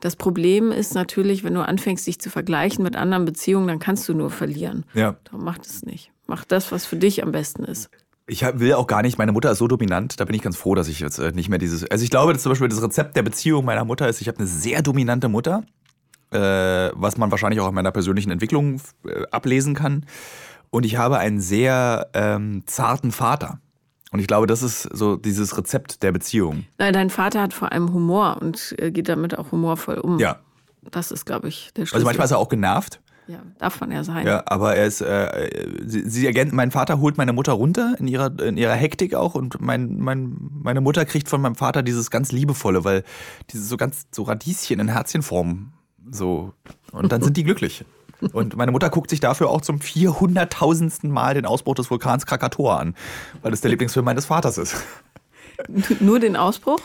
[0.00, 4.08] das Problem ist natürlich, wenn du anfängst, dich zu vergleichen mit anderen Beziehungen, dann kannst
[4.08, 4.84] du nur verlieren.
[4.94, 5.16] ja.
[5.24, 6.12] Darum mach das nicht.
[6.26, 7.88] Mach das, was für dich am besten ist.
[8.26, 10.74] Ich will auch gar nicht, meine Mutter ist so dominant, da bin ich ganz froh,
[10.74, 11.90] dass ich jetzt äh, nicht mehr dieses.
[11.90, 14.36] Also ich glaube, dass zum Beispiel das Rezept der Beziehung meiner Mutter ist, ich habe
[14.38, 15.64] eine sehr dominante Mutter,
[16.30, 20.04] was man wahrscheinlich auch in meiner persönlichen Entwicklung äh, ablesen kann.
[20.70, 23.60] Und ich habe einen sehr ähm, zarten Vater.
[24.10, 26.64] Und ich glaube, das ist so dieses Rezept der Beziehung.
[26.78, 30.18] Nein, dein Vater hat vor allem Humor und äh, geht damit auch humorvoll um.
[30.18, 30.36] Ja.
[30.90, 31.96] Das ist, glaube ich, der Schlüssel.
[31.96, 33.00] Also manchmal ist er auch genervt.
[33.26, 34.26] ja, darf man ja sein.
[34.26, 35.50] Ja, aber er ist, äh,
[35.84, 39.34] sie, sie ergänzt, mein Vater holt meine Mutter runter in ihrer, in ihrer Hektik auch
[39.34, 43.04] und mein, mein, meine Mutter kriegt von meinem Vater dieses ganz liebevolle, weil
[43.50, 45.72] dieses so ganz, so Radieschen in Herzchenform,
[46.10, 46.52] so,
[46.92, 47.84] und dann sind die glücklich.
[48.32, 51.06] Und meine Mutter guckt sich dafür auch zum 400.000.
[51.08, 52.94] Mal den Ausbruch des Vulkans Krakatoa an,
[53.42, 54.74] weil das der Lieblingsfilm meines Vaters ist.
[56.00, 56.80] Nur den Ausbruch?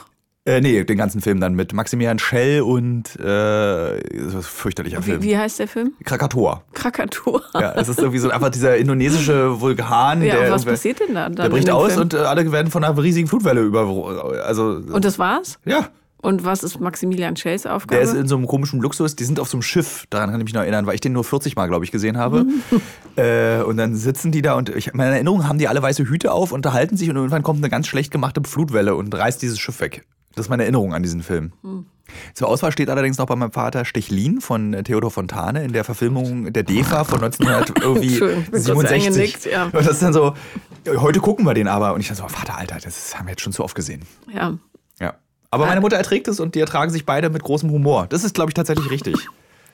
[0.45, 4.99] Äh, nee, den ganzen Film dann mit Maximilian Schell und, äh, das ist ein fürchterlicher
[4.99, 5.23] Wie, Film.
[5.23, 5.93] wie heißt der Film?
[6.03, 6.63] Krakatoa.
[6.73, 7.41] Krakatur.
[7.53, 11.23] Ja, es ist irgendwie so einfach dieser indonesische Vulkan, Ja, der, was passiert denn da?
[11.29, 12.01] Dann der bricht aus Film?
[12.03, 13.87] und äh, alle werden von einer riesigen Flutwelle über.
[14.45, 15.59] Also, Und das war's?
[15.65, 15.87] ja.
[16.23, 17.95] Und was ist Maximilian Schell's Aufgabe?
[17.95, 19.17] Der ist in so einem komischen Luxus.
[19.17, 20.05] Die sind auf so einem Schiff.
[20.09, 22.17] Daran kann ich mich noch erinnern, weil ich den nur 40 Mal, glaube ich, gesehen
[22.17, 22.45] habe.
[23.17, 26.31] äh, und dann sitzen die da und ich, meine Erinnerung haben die alle weiße Hüte
[26.31, 29.81] auf, unterhalten sich und irgendwann kommt eine ganz schlecht gemachte Flutwelle und reißt dieses Schiff
[29.81, 30.05] weg.
[30.33, 31.51] Das ist meine Erinnerung an diesen Film.
[31.61, 31.87] Hm.
[32.33, 36.53] Zur Auswahl steht allerdings noch bei meinem Vater Stechlin von Theodor Fontane in der Verfilmung
[36.53, 39.45] der DEFA von 1967.
[39.51, 39.65] ja.
[39.65, 40.35] Und das ist dann so,
[40.87, 41.93] heute gucken wir den aber.
[41.93, 44.03] Und ich dann so, Vater, Alter, das haben wir jetzt schon zu oft gesehen.
[44.33, 44.57] Ja.
[44.99, 45.15] Ja.
[45.53, 48.07] Aber meine Mutter erträgt es und die ertragen sich beide mit großem Humor.
[48.09, 49.15] Das ist, glaube ich, tatsächlich richtig.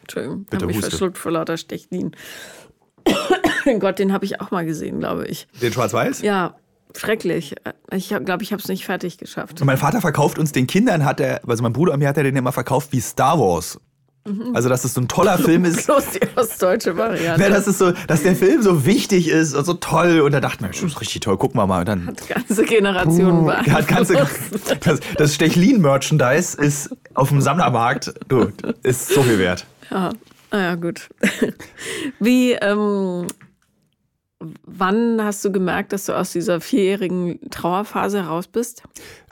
[0.01, 2.11] Entschuldigung, ich habe mich verschluckt vor lauter Stechlin.
[3.79, 5.47] Gott, den habe ich auch mal gesehen, glaube ich.
[5.61, 6.21] Den Schwarz-Weiß?
[6.21, 6.55] Ja,
[6.95, 7.55] schrecklich.
[7.93, 9.61] Ich glaube, ich habe es nicht fertig geschafft.
[9.61, 12.17] Und mein Vater verkauft uns den Kindern, hat er, also mein Bruder und mir hat
[12.17, 13.79] er den immer verkauft wie Star Wars.
[14.27, 14.55] Mhm.
[14.55, 15.85] Also, dass es so ein toller Film ist.
[15.87, 17.41] Bloß die ostdeutsche Variante.
[17.41, 20.21] Ja, das ist so, dass der Film so wichtig ist und so toll.
[20.21, 21.79] Und da dachten wir, das ist richtig toll, gucken wir mal.
[21.79, 24.27] Und dann, hat ganze Generationen uh, hat ganze,
[24.81, 28.51] das, das Stechlin-Merchandise ist auf dem Sammlermarkt, du,
[28.83, 29.65] ist so viel wert.
[29.89, 30.11] Ja,
[30.51, 31.09] naja, gut.
[32.19, 33.27] Wie, ähm,
[34.65, 38.83] wann hast du gemerkt, dass du aus dieser vierjährigen Trauerphase raus bist?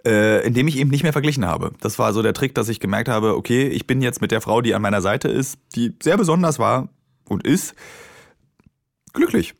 [0.07, 1.73] Äh, indem ich eben nicht mehr verglichen habe.
[1.81, 4.39] Das war so der Trick, dass ich gemerkt habe, okay, ich bin jetzt mit der
[4.39, 6.87] Frau, die an meiner Seite ist, die sehr besonders war
[7.25, 7.75] und ist,
[9.13, 9.53] glücklich.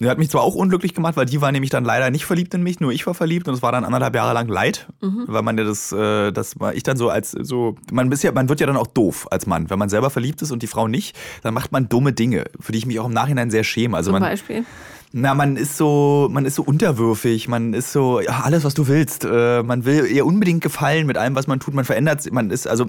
[0.00, 2.54] Die hat mich zwar auch unglücklich gemacht, weil die war nämlich dann leider nicht verliebt
[2.54, 5.24] in mich, nur ich war verliebt und es war dann anderthalb Jahre lang Leid, mhm.
[5.26, 8.32] weil man ja das, äh, das war ich dann so als so, man ist ja,
[8.32, 10.68] man wird ja dann auch doof als Mann, wenn man selber verliebt ist und die
[10.68, 13.64] Frau nicht, dann macht man dumme Dinge, für die ich mich auch im Nachhinein sehr
[13.64, 13.96] schäme.
[13.96, 14.64] Also Zum man, Beispiel?
[15.12, 18.86] Na, man ist so, man ist so unterwürfig, man ist so, ja, alles, was du
[18.86, 19.24] willst.
[19.24, 21.74] Äh, man will ihr unbedingt gefallen mit allem, was man tut.
[21.74, 22.86] Man verändert, man ist, also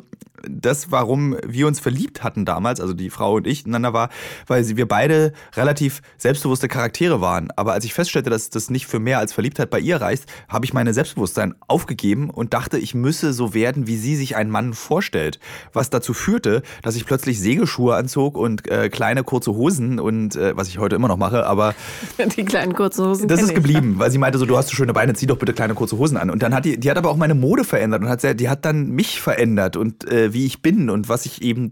[0.47, 4.09] das, warum wir uns verliebt hatten damals, also die Frau und ich ineinander war,
[4.47, 7.49] weil wir beide relativ selbstbewusste Charaktere waren.
[7.55, 10.65] Aber als ich feststellte, dass das nicht für mehr als Verliebtheit bei ihr reicht, habe
[10.65, 14.73] ich meine Selbstbewusstsein aufgegeben und dachte, ich müsse so werden, wie sie sich einen Mann
[14.73, 15.39] vorstellt.
[15.73, 20.55] Was dazu führte, dass ich plötzlich Segelschuhe anzog und äh, kleine kurze Hosen und äh,
[20.55, 21.73] was ich heute immer noch mache, aber
[22.37, 23.27] die kleinen kurzen Hosen.
[23.27, 25.53] Das ist geblieben, weil sie meinte so, du hast so schöne Beine, zieh doch bitte
[25.53, 26.29] kleine kurze Hosen an.
[26.29, 28.65] Und dann hat die, die hat aber auch meine Mode verändert und hat, die hat
[28.65, 31.71] dann mich verändert und äh, wie ich bin und was ich eben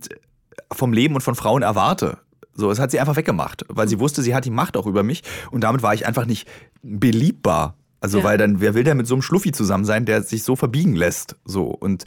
[0.72, 2.17] vom Leben und von Frauen erwarte.
[2.54, 5.04] So, das hat sie einfach weggemacht, weil sie wusste, sie hat die Macht auch über
[5.04, 6.48] mich und damit war ich einfach nicht
[6.82, 7.76] beliebbar.
[8.02, 8.24] Also, ja.
[8.24, 10.95] weil dann, wer will denn mit so einem Schluffi zusammen sein, der sich so verbiegen
[10.95, 11.36] lässt?
[11.43, 11.65] So.
[11.65, 12.06] Und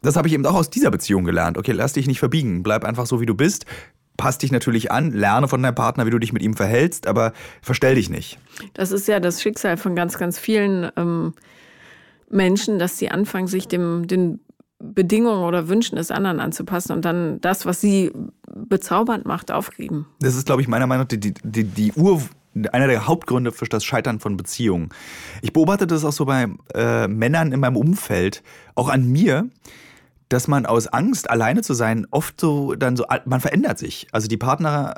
[0.00, 1.58] das habe ich eben auch aus dieser Beziehung gelernt.
[1.58, 2.62] Okay, lass dich nicht verbiegen.
[2.62, 3.66] Bleib einfach so, wie du bist.
[4.16, 7.32] Pass dich natürlich an, lerne von deinem Partner, wie du dich mit ihm verhältst, aber
[7.60, 8.38] verstell dich nicht.
[8.74, 11.34] Das ist ja das Schicksal von ganz, ganz vielen ähm,
[12.30, 14.40] Menschen, dass sie anfangen, sich dem, den
[14.82, 18.12] Bedingungen oder Wünschen des anderen anzupassen und dann das, was sie
[18.54, 20.06] bezaubernd macht, aufgeben.
[20.20, 22.22] Das ist, glaube ich, meiner Meinung nach die, die, die Ur,
[22.72, 24.90] einer der Hauptgründe für das Scheitern von Beziehungen.
[25.40, 28.42] Ich beobachte das auch so bei äh, Männern in meinem Umfeld,
[28.74, 29.48] auch an mir,
[30.28, 34.08] dass man aus Angst, alleine zu sein, oft so dann so, man verändert sich.
[34.12, 34.94] Also die Partner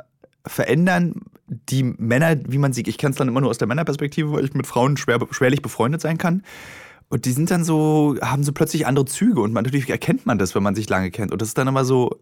[0.47, 4.31] verändern die Männer, wie man sie, ich kenne es dann immer nur aus der Männerperspektive,
[4.31, 6.43] weil ich mit Frauen schwer, schwerlich befreundet sein kann.
[7.15, 10.37] Und die sind dann so, haben so plötzlich andere Züge und man, natürlich erkennt man
[10.37, 11.31] das, wenn man sich lange kennt.
[11.31, 12.19] Und das ist dann immer so.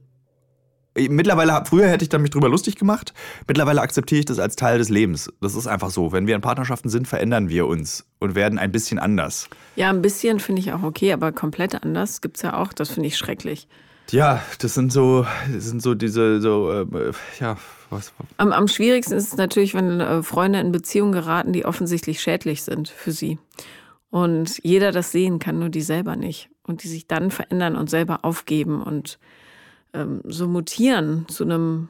[0.96, 3.12] Mittlerweile, früher hätte ich dann mich drüber lustig gemacht.
[3.48, 5.34] Mittlerweile akzeptiere ich das als Teil des Lebens.
[5.42, 6.12] Das ist einfach so.
[6.12, 9.50] Wenn wir in Partnerschaften sind, verändern wir uns und werden ein bisschen anders.
[9.76, 12.72] Ja, ein bisschen finde ich auch okay, aber komplett anders gibt es ja auch.
[12.72, 13.68] Das finde ich schrecklich.
[14.12, 17.58] Ja, das sind so, das sind so diese, so, äh, ja,
[17.90, 18.14] was.
[18.38, 22.62] Am, am schwierigsten ist es natürlich, wenn äh, Freunde in Beziehungen geraten, die offensichtlich schädlich
[22.62, 23.40] sind für sie
[24.14, 26.52] und jeder das sehen kann, nur die selber nicht.
[26.62, 29.18] Und die sich dann verändern und selber aufgeben und
[29.92, 31.90] ähm, so mutieren zu einem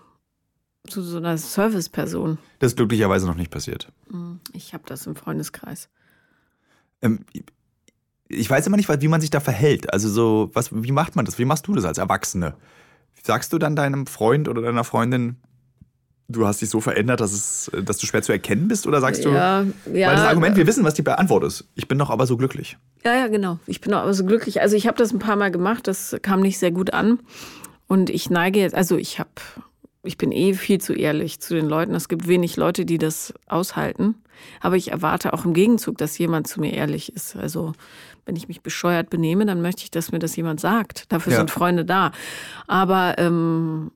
[0.87, 2.37] zu so einer Serviceperson.
[2.59, 3.91] Das ist glücklicherweise noch nicht passiert.
[4.09, 5.89] Hm, ich habe das im Freundeskreis.
[7.01, 7.25] Ähm,
[8.29, 9.91] ich weiß immer nicht, wie man sich da verhält.
[9.91, 11.37] Also so, was, wie macht man das?
[11.39, 12.55] Wie machst du das als Erwachsene?
[13.21, 15.41] Sagst du dann deinem Freund oder deiner Freundin,
[16.27, 18.87] du hast dich so verändert, dass, es, dass du schwer zu erkennen bist?
[18.87, 21.65] Oder sagst ja, du, ja, weil das Argument, wir wissen, was die Antwort ist.
[21.75, 22.77] Ich bin doch aber so glücklich.
[23.03, 23.59] Ja, ja, genau.
[23.67, 24.61] Ich bin doch aber so glücklich.
[24.61, 27.19] Also ich habe das ein paar Mal gemacht, das kam nicht sehr gut an.
[27.87, 29.29] Und ich neige jetzt, also ich habe,
[30.03, 31.93] ich bin eh viel zu ehrlich zu den Leuten.
[31.93, 34.15] Es gibt wenig Leute, die das aushalten.
[34.61, 37.35] Aber ich erwarte auch im Gegenzug, dass jemand zu mir ehrlich ist.
[37.35, 37.73] Also
[38.25, 41.11] wenn ich mich bescheuert benehme, dann möchte ich, dass mir das jemand sagt.
[41.11, 41.37] Dafür ja.
[41.39, 42.11] sind Freunde da.
[42.67, 43.91] Aber ähm,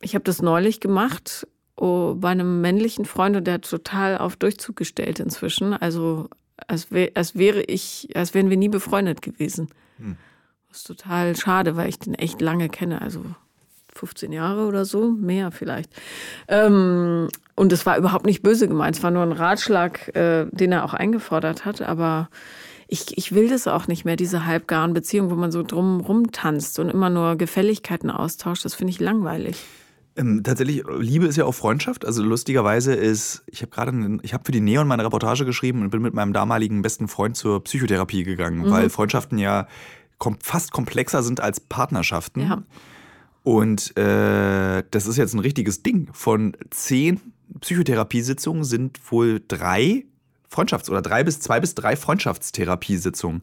[0.00, 1.46] ich habe das neulich gemacht
[1.80, 5.72] oh, bei einem männlichen Freund und der hat total auf Durchzug gestellt inzwischen.
[5.72, 6.28] Also
[6.66, 9.68] als, wär, als wäre ich, als wären wir nie befreundet gewesen.
[9.98, 10.16] Hm.
[10.68, 13.02] Das ist total schade, weil ich den echt lange kenne.
[13.02, 13.24] Also
[13.94, 15.90] 15 Jahre oder so, mehr vielleicht.
[16.48, 18.96] Ähm, und es war überhaupt nicht böse gemeint.
[18.96, 21.82] Es war nur ein Ratschlag, äh, den er auch eingefordert hat.
[21.82, 22.28] Aber
[22.88, 26.78] ich, ich will das auch nicht mehr, diese halbgaren Beziehungen, wo man so drum rumtanzt
[26.78, 28.64] und immer nur Gefälligkeiten austauscht.
[28.64, 29.64] Das finde ich langweilig.
[30.16, 32.04] Ähm, tatsächlich, Liebe ist ja auch Freundschaft.
[32.04, 35.90] Also lustigerweise ist, ich habe gerade, ich habe für die Neon meine Reportage geschrieben und
[35.90, 38.70] bin mit meinem damaligen besten Freund zur Psychotherapie gegangen, mhm.
[38.70, 39.68] weil Freundschaften ja
[40.18, 42.40] kom fast komplexer sind als Partnerschaften.
[42.40, 42.62] Ja.
[43.42, 46.08] Und äh, das ist jetzt ein richtiges Ding.
[46.12, 47.20] Von zehn
[47.60, 50.04] Psychotherapiesitzungen sind wohl drei
[50.52, 53.40] Freundschafts- oder drei bis zwei bis drei Freundschaftstherapiesitzungen.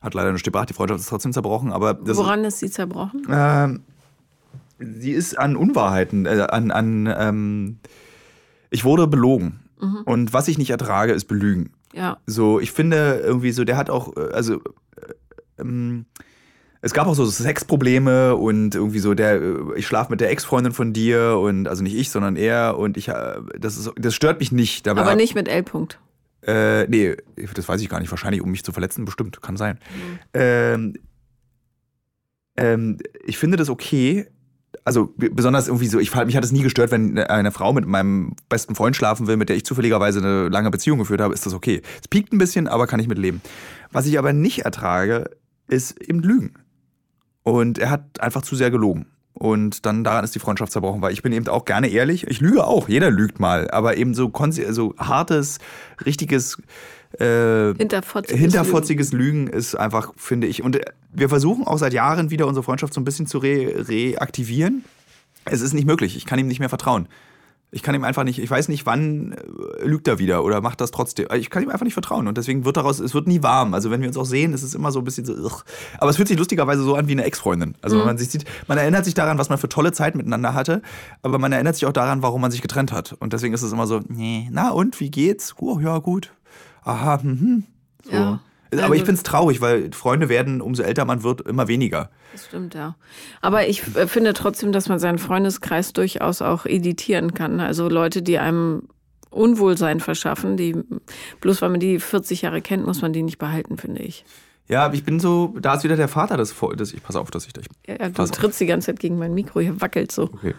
[0.00, 1.72] Hat leider nicht gebracht, die Freundschaft ist trotzdem zerbrochen.
[1.72, 3.24] Aber Woran ist sie zerbrochen?
[3.28, 3.78] Äh,
[4.78, 7.78] sie ist an Unwahrheiten, äh, an, an ähm,
[8.70, 9.60] ich wurde belogen.
[9.80, 10.02] Mhm.
[10.04, 11.70] Und was ich nicht ertrage, ist Belügen.
[11.92, 12.18] Ja.
[12.26, 16.06] So, ich finde irgendwie so, der hat auch, äh, also äh, ähm,
[16.80, 20.72] es gab auch so Sexprobleme und irgendwie so der, äh, ich schlafe mit der Ex-Freundin
[20.72, 24.40] von dir und also nicht ich, sondern er und ich, äh, das ist, das stört
[24.40, 24.86] mich nicht.
[24.88, 25.62] Aber, Aber nicht mit L.
[25.62, 25.96] -Punkt.
[26.42, 27.16] Äh, nee,
[27.54, 28.10] das weiß ich gar nicht.
[28.10, 29.78] Wahrscheinlich, um mich zu verletzen, bestimmt, kann sein.
[29.94, 30.18] Mhm.
[30.34, 30.94] Ähm,
[32.56, 34.26] ähm, ich finde das okay.
[34.86, 38.36] Also besonders irgendwie so, ich, mich hat es nie gestört, wenn eine Frau mit meinem
[38.50, 41.54] besten Freund schlafen will, mit der ich zufälligerweise eine lange Beziehung geführt habe, ist das
[41.54, 41.80] okay.
[42.02, 43.40] Es piekt ein bisschen, aber kann ich mit leben.
[43.92, 45.30] Was ich aber nicht ertrage,
[45.68, 46.52] ist eben Lügen.
[47.42, 49.06] Und er hat einfach zu sehr gelogen.
[49.32, 52.26] Und dann daran ist die Freundschaft zerbrochen, weil ich bin eben auch gerne ehrlich.
[52.28, 54.30] Ich lüge auch, jeder lügt mal, aber eben so,
[54.70, 55.58] so hartes,
[56.06, 56.62] richtiges,
[57.20, 59.46] äh, hinterfotziges, hinterfotziges Lügen.
[59.46, 59.58] Lügen.
[59.58, 60.62] ist einfach, finde ich.
[60.62, 60.80] Und
[61.12, 64.84] wir versuchen auch seit Jahren wieder unsere Freundschaft so ein bisschen zu re reaktivieren.
[65.44, 66.16] Es ist nicht möglich.
[66.16, 67.08] Ich kann ihm nicht mehr vertrauen.
[67.70, 70.80] Ich kann ihm einfach nicht, ich weiß nicht, wann äh, lügt er wieder oder macht
[70.80, 71.26] das trotzdem.
[71.34, 73.74] Ich kann ihm einfach nicht vertrauen und deswegen wird daraus, es wird nie warm.
[73.74, 75.64] Also wenn wir uns auch sehen, ist es immer so ein bisschen so, ugh.
[75.98, 77.74] aber es fühlt sich lustigerweise so an wie eine Ex-Freundin.
[77.82, 78.00] Also mhm.
[78.00, 80.82] wenn man sich sieht, man erinnert sich daran, was man für tolle Zeit miteinander hatte,
[81.22, 83.16] aber man erinnert sich auch daran, warum man sich getrennt hat.
[83.18, 85.56] Und deswegen ist es immer so, nee, na und, wie geht's?
[85.58, 86.30] Oh, ja, gut.
[86.84, 87.64] Aha, hm,
[88.04, 88.12] so.
[88.12, 88.40] Ja.
[88.82, 92.10] Aber ich finde es traurig, weil Freunde werden, umso älter man wird, immer weniger.
[92.32, 92.96] Das stimmt, ja.
[93.40, 97.60] Aber ich äh, finde trotzdem, dass man seinen Freundeskreis durchaus auch editieren kann.
[97.60, 98.88] Also Leute, die einem
[99.30, 100.76] Unwohlsein verschaffen, die
[101.40, 104.24] bloß weil man die 40 Jahre kennt, muss man die nicht behalten, finde ich.
[104.66, 107.46] Ja, ich bin so, da ist wieder der Vater des, des ich pass auf, dass
[107.46, 107.66] ich dich.
[107.86, 110.30] Ja, du trittst die ganze Zeit gegen mein Mikro, hier wackelt so.
[110.32, 110.54] Okay.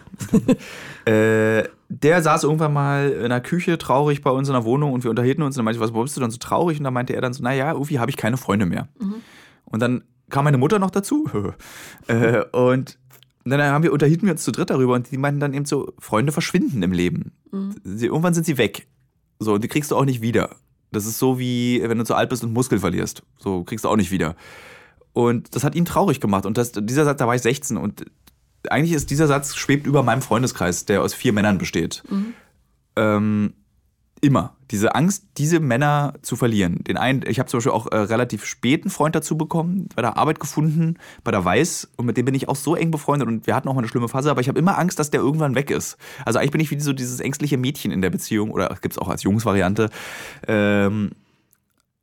[1.10, 5.02] äh, der saß irgendwann mal in der Küche traurig bei uns in der Wohnung und
[5.02, 6.78] wir unterhielten uns und dann meinte ich, was bist du dann so traurig?
[6.78, 8.88] Und dann meinte er dann so, naja, irgendwie habe ich keine Freunde mehr.
[9.00, 9.16] Mhm.
[9.64, 11.28] Und dann kam meine Mutter noch dazu.
[12.06, 12.98] äh, und
[13.44, 15.92] dann haben wir, unterhielten wir uns zu dritt darüber und die meinten dann eben so,
[15.98, 17.32] Freunde verschwinden im Leben.
[17.50, 17.74] Mhm.
[17.82, 18.86] Sie, irgendwann sind sie weg.
[19.38, 20.56] So, und die kriegst du auch nicht wieder.
[20.96, 23.22] Das ist so wie, wenn du zu alt bist und Muskel verlierst.
[23.38, 24.34] So kriegst du auch nicht wieder.
[25.12, 26.46] Und das hat ihn traurig gemacht.
[26.46, 28.04] Und das, dieser Satz, da war ich 16 und
[28.70, 32.02] eigentlich ist dieser Satz schwebt über meinem Freundeskreis, der aus vier Männern besteht.
[32.10, 32.34] Mhm.
[32.96, 33.54] Ähm,
[34.20, 34.54] immer.
[34.70, 36.82] Diese Angst, diese Männer zu verlieren.
[36.84, 40.02] Den einen, ich habe zum Beispiel auch äh, relativ spät einen Freund dazu bekommen, bei
[40.02, 43.28] der Arbeit gefunden, bei der Weiß, und mit dem bin ich auch so eng befreundet
[43.28, 45.20] und wir hatten auch mal eine schlimme Phase, aber ich habe immer Angst, dass der
[45.20, 45.96] irgendwann weg ist.
[46.24, 48.98] Also eigentlich bin ich wie so dieses ängstliche Mädchen in der Beziehung, oder gibt es
[48.98, 49.90] auch als Jungsvariante,
[50.48, 51.12] ähm,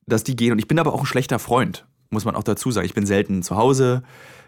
[0.05, 0.51] dass die gehen.
[0.51, 2.85] Und ich bin aber auch ein schlechter Freund, muss man auch dazu sagen.
[2.85, 4.03] Ich bin selten zu Hause.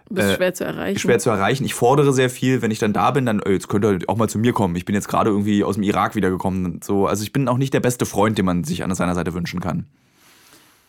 [0.09, 0.99] Bist äh, schwer zu erreichen.
[0.99, 1.65] Schwer zu erreichen.
[1.65, 2.61] Ich fordere sehr viel.
[2.61, 4.75] Wenn ich dann da bin, dann, äh, jetzt könnt ihr auch mal zu mir kommen.
[4.75, 6.81] Ich bin jetzt gerade irgendwie aus dem Irak wiedergekommen.
[6.83, 9.33] So, also ich bin auch nicht der beste Freund, den man sich an seiner Seite
[9.33, 9.87] wünschen kann.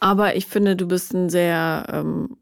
[0.01, 2.37] Aber ich finde, du bist ein sehr, ähm,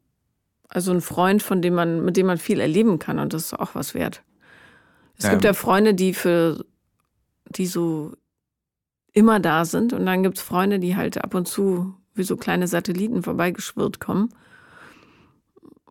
[0.67, 3.53] also ein Freund, von dem man, mit dem man viel erleben kann und das ist
[3.59, 4.23] auch was wert.
[5.17, 6.65] Es ja, gibt ja Freunde, die für,
[7.45, 8.11] die so
[9.13, 12.35] immer da sind und dann gibt es Freunde, die halt ab und zu wie so
[12.35, 14.29] kleine Satelliten vorbeigeschwirrt kommen.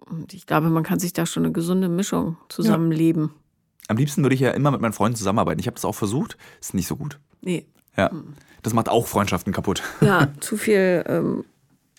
[0.07, 3.31] Und ich glaube, man kann sich da schon eine gesunde Mischung zusammenleben.
[3.33, 3.41] Ja.
[3.89, 5.61] Am liebsten würde ich ja immer mit meinen Freunden zusammenarbeiten.
[5.61, 7.19] Ich habe das auch versucht, ist nicht so gut.
[7.41, 7.67] Nee.
[7.97, 8.11] Ja.
[8.63, 9.83] Das macht auch Freundschaften kaputt.
[10.01, 11.45] Ja, zu viel, ähm,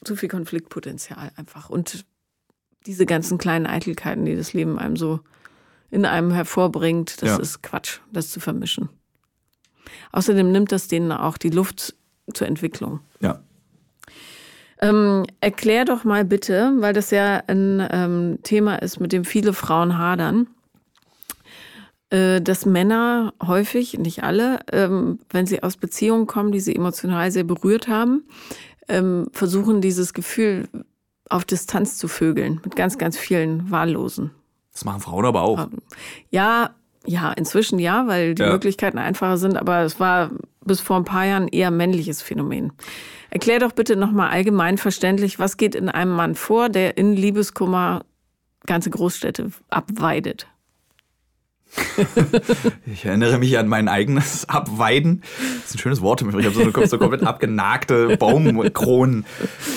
[0.04, 1.70] zu viel Konfliktpotenzial einfach.
[1.70, 2.06] Und
[2.86, 5.20] diese ganzen kleinen Eitelkeiten, die das Leben einem so
[5.92, 7.38] in einem hervorbringt, das ja.
[7.38, 8.90] ist Quatsch, das zu vermischen.
[10.12, 11.96] Außerdem nimmt das denen auch die Luft
[12.34, 13.00] zur Entwicklung.
[13.20, 13.42] Ja.
[14.82, 19.54] Ähm, erklär doch mal bitte, weil das ja ein ähm, Thema ist, mit dem viele
[19.54, 20.48] Frauen hadern,
[22.10, 27.32] äh, dass Männer häufig, nicht alle, ähm, wenn sie aus Beziehungen kommen, die sie emotional
[27.32, 28.26] sehr berührt haben,
[28.88, 30.68] ähm, versuchen dieses Gefühl
[31.30, 34.32] auf Distanz zu vögeln mit ganz, ganz vielen Wahllosen.
[34.74, 35.70] Das machen Frauen aber auch.
[36.30, 38.52] Ja, ja, inzwischen ja, weil die ja.
[38.52, 40.32] Möglichkeiten einfacher sind, aber es war
[40.66, 42.74] bis vor ein paar Jahren eher männliches Phänomen.
[43.30, 48.06] Erklär doch bitte nochmal allgemein verständlich, was geht in einem Mann vor, der in Liebeskummer
[48.66, 50.48] ganze Großstädte abweidet?
[52.86, 55.24] ich erinnere mich an mein eigenes Abweiden.
[55.62, 56.22] Das ist ein schönes Wort.
[56.22, 59.26] Ich habe so, so komplett abgenagte Baumkronen.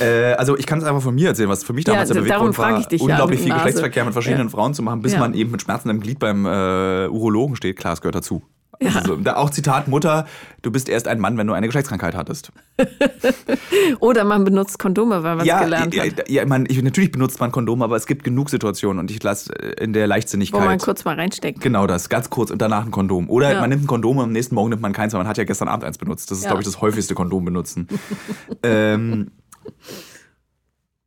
[0.00, 2.20] Äh, also ich kann es einfach von mir erzählen, was für mich damals Ja, der
[2.22, 3.58] Beweggrund war, frage ich dich ja, unglaublich viel Nase.
[3.60, 4.50] Geschlechtsverkehr mit verschiedenen Ja.
[4.50, 5.18] Frauen zu machen, bis Ja.
[5.18, 7.76] man eben mit Schmerzen im Glied beim äh, Urologen steht.
[7.76, 8.42] Klar, es gehört dazu.
[8.84, 10.26] Also, da auch Zitat Mutter,
[10.62, 12.52] du bist erst ein Mann, wenn du eine Geschlechtskrankheit hattest.
[14.00, 16.28] Oder man benutzt Kondome, weil man es Ja, gelernt ja, hat.
[16.28, 19.52] ja man, ich, natürlich benutzt man Kondome, aber es gibt genug Situationen und ich lasse
[19.52, 20.64] in der Wo Leichtsinnigkeit.
[20.64, 21.60] man kurz mal reinsteckt.
[21.60, 23.28] Genau das, ganz kurz und danach ein Kondom.
[23.30, 23.60] Oder Ja.
[23.60, 25.44] man nimmt ein Kondom und am nächsten Morgen nimmt man keins, weil man hat ja
[25.44, 26.30] gestern Abend eins benutzt.
[26.30, 26.50] Das ist, Ja.
[26.50, 27.88] glaube ich, das häufigste Kondom benutzen.
[28.62, 29.30] ähm,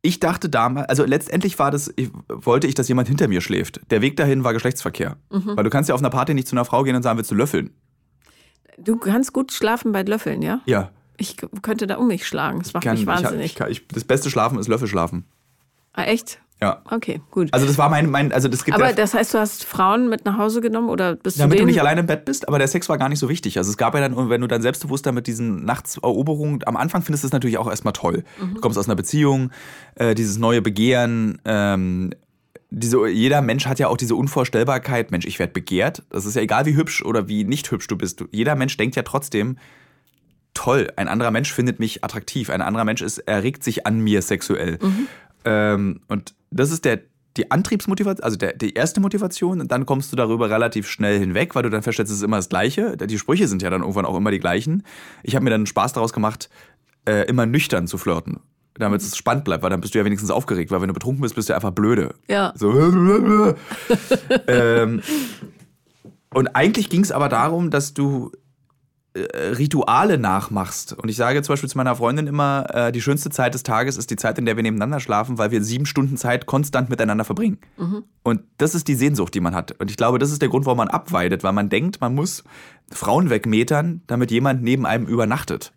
[0.02, 3.80] ich dachte damals, also letztendlich war das, ich, wollte ich, dass jemand hinter mir schläft.
[3.90, 5.16] Der Weg dahin war Geschlechtsverkehr.
[5.30, 5.56] Mhm.
[5.56, 7.30] Weil du kannst ja auf einer Party nicht zu einer Frau gehen und sagen, willst
[7.30, 7.70] du löffeln?
[8.78, 10.60] Du kannst gut schlafen bei Löffeln, ja?
[10.66, 10.90] Ja.
[11.18, 12.58] Ich könnte da um mich schlagen.
[12.58, 13.54] Das macht Kann, mich ich, ich, wahnsinnig.
[13.54, 15.24] kann, ich, das beste Schlafen ist Löffelschlafen.
[15.92, 16.40] ah, echt?
[16.62, 16.80] Ja.
[16.88, 17.48] Okay, gut.
[17.50, 20.08] Also das war mein, mein also das gibt Aber ja, das heißt, du hast Frauen
[20.08, 22.60] mit nach Hause genommen oder bist damit du du nicht alleine im Bett bist, aber
[22.60, 23.58] der Sex war gar nicht so wichtig.
[23.58, 27.24] Also es gab ja dann, wenn du dann selbstbewusster mit diesen Nachtseroberungen, am Anfang findest
[27.24, 28.22] du es natürlich auch erstmal toll.
[28.40, 28.54] Mhm.
[28.54, 29.50] Du kommst aus einer Beziehung,
[29.96, 32.10] äh, dieses neue Begehren, ähm,
[32.70, 36.04] diese, jeder Mensch hat ja auch diese Unvorstellbarkeit, Mensch, ich werde begehrt.
[36.10, 38.24] Das ist ja egal, wie hübsch oder wie nicht hübsch du bist.
[38.30, 39.56] Jeder Mensch denkt ja trotzdem,
[40.54, 44.22] toll, ein anderer Mensch findet mich attraktiv, ein anderer Mensch ist, erregt sich an mir
[44.22, 44.78] sexuell.
[45.44, 47.00] Ähm, und das ist der,
[47.36, 51.54] die Antriebsmotivation, also der, die erste Motivation, und dann kommst du darüber relativ schnell hinweg,
[51.54, 52.96] weil du dann feststellst, es ist immer das Gleiche.
[52.96, 54.82] Die Sprüche sind ja dann irgendwann auch immer die gleichen.
[55.22, 56.50] Ich habe mir dann Spaß daraus gemacht,
[57.06, 58.40] äh, immer nüchtern zu flirten.
[58.74, 61.20] Damit es spannend bleibt, weil dann bist du ja wenigstens aufgeregt, weil wenn du betrunken
[61.20, 62.14] bist, bist du einfach blöde.
[62.28, 62.54] Ja.
[62.56, 62.72] So.
[64.46, 65.02] ähm,
[66.32, 68.32] und eigentlich ging es aber darum, dass du
[69.14, 70.94] Rituale nachmachst.
[70.94, 73.98] Und ich sage zum Beispiel zu meiner Freundin immer, äh, die schönste Zeit des Tages
[73.98, 77.24] ist die Zeit, in der wir nebeneinander schlafen, weil wir sieben Stunden Zeit konstant miteinander
[77.24, 77.58] verbringen.
[78.22, 79.72] Und das ist die Sehnsucht, die man hat.
[79.72, 82.42] Und ich glaube, das ist der Grund, warum man abweidet, weil man denkt, man muss
[82.90, 85.74] Frauen wegmetern, damit jemand neben einem übernachtet.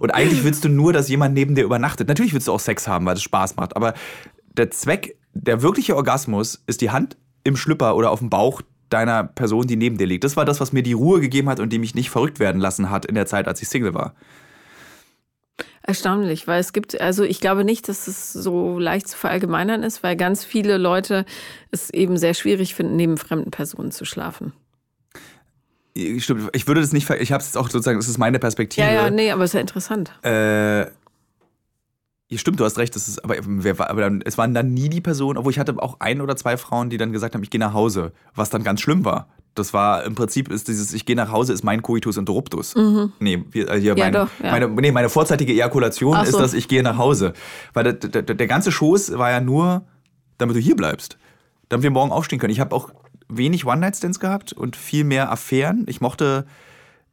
[0.00, 2.08] Und eigentlich willst du nur, dass jemand neben dir übernachtet.
[2.08, 3.76] Natürlich willst du auch Sex haben, weil es Spaß macht.
[3.76, 3.94] Aber
[4.52, 9.24] der Zweck, der wirkliche Orgasmus ist die Hand im Schlüpper oder auf dem Bauch deiner
[9.24, 10.24] Person, die neben dir liegt.
[10.24, 12.60] Das war das, was mir die Ruhe gegeben hat und die mich nicht verrückt werden
[12.60, 14.14] lassen hat in der Zeit, als ich Single war.
[15.82, 20.02] Erstaunlich, weil es gibt, also ich glaube nicht, dass es so leicht zu verallgemeinern ist,
[20.02, 21.24] weil ganz viele Leute
[21.70, 24.52] es eben sehr schwierig finden, neben fremden Personen zu schlafen.
[25.94, 28.38] Ich, stimmt, ich würde das nicht, ich habe es jetzt auch sozusagen, das ist meine
[28.38, 28.86] Perspektive.
[28.86, 30.12] Ja, ja, nee, aber es ist ja interessant.
[30.22, 30.86] Äh,
[32.30, 32.94] ja, stimmt, du hast recht.
[32.94, 35.74] Das ist, aber, wer aber dann, es waren dann nie die Personen, obwohl ich hatte
[35.78, 38.62] auch ein oder zwei Frauen, die dann gesagt haben, ich gehe nach Hause, was dann
[38.62, 39.28] ganz schlimm war.
[39.54, 42.74] Das war im Prinzip ist dieses, ich gehe nach Hause, ist mein Coitus interruptus.
[43.18, 43.98] Nee, wir, äh, hier Mhm.
[43.98, 44.50] Ja, mein, doch, ja.
[44.50, 46.38] meine, nee, meine vorzeitige Ejakulation Ach ist, so.
[46.38, 47.32] dass ich gehe nach Hause.
[47.72, 49.86] Weil der, der, der ganze Schoß war ja nur,
[50.36, 51.18] damit du hier bleibst.
[51.70, 52.52] Damit wir morgen aufstehen können.
[52.52, 52.90] Ich habe auch
[53.28, 55.84] wenig One-Night-Stands gehabt und viel mehr Affären.
[55.88, 56.44] Ich mochte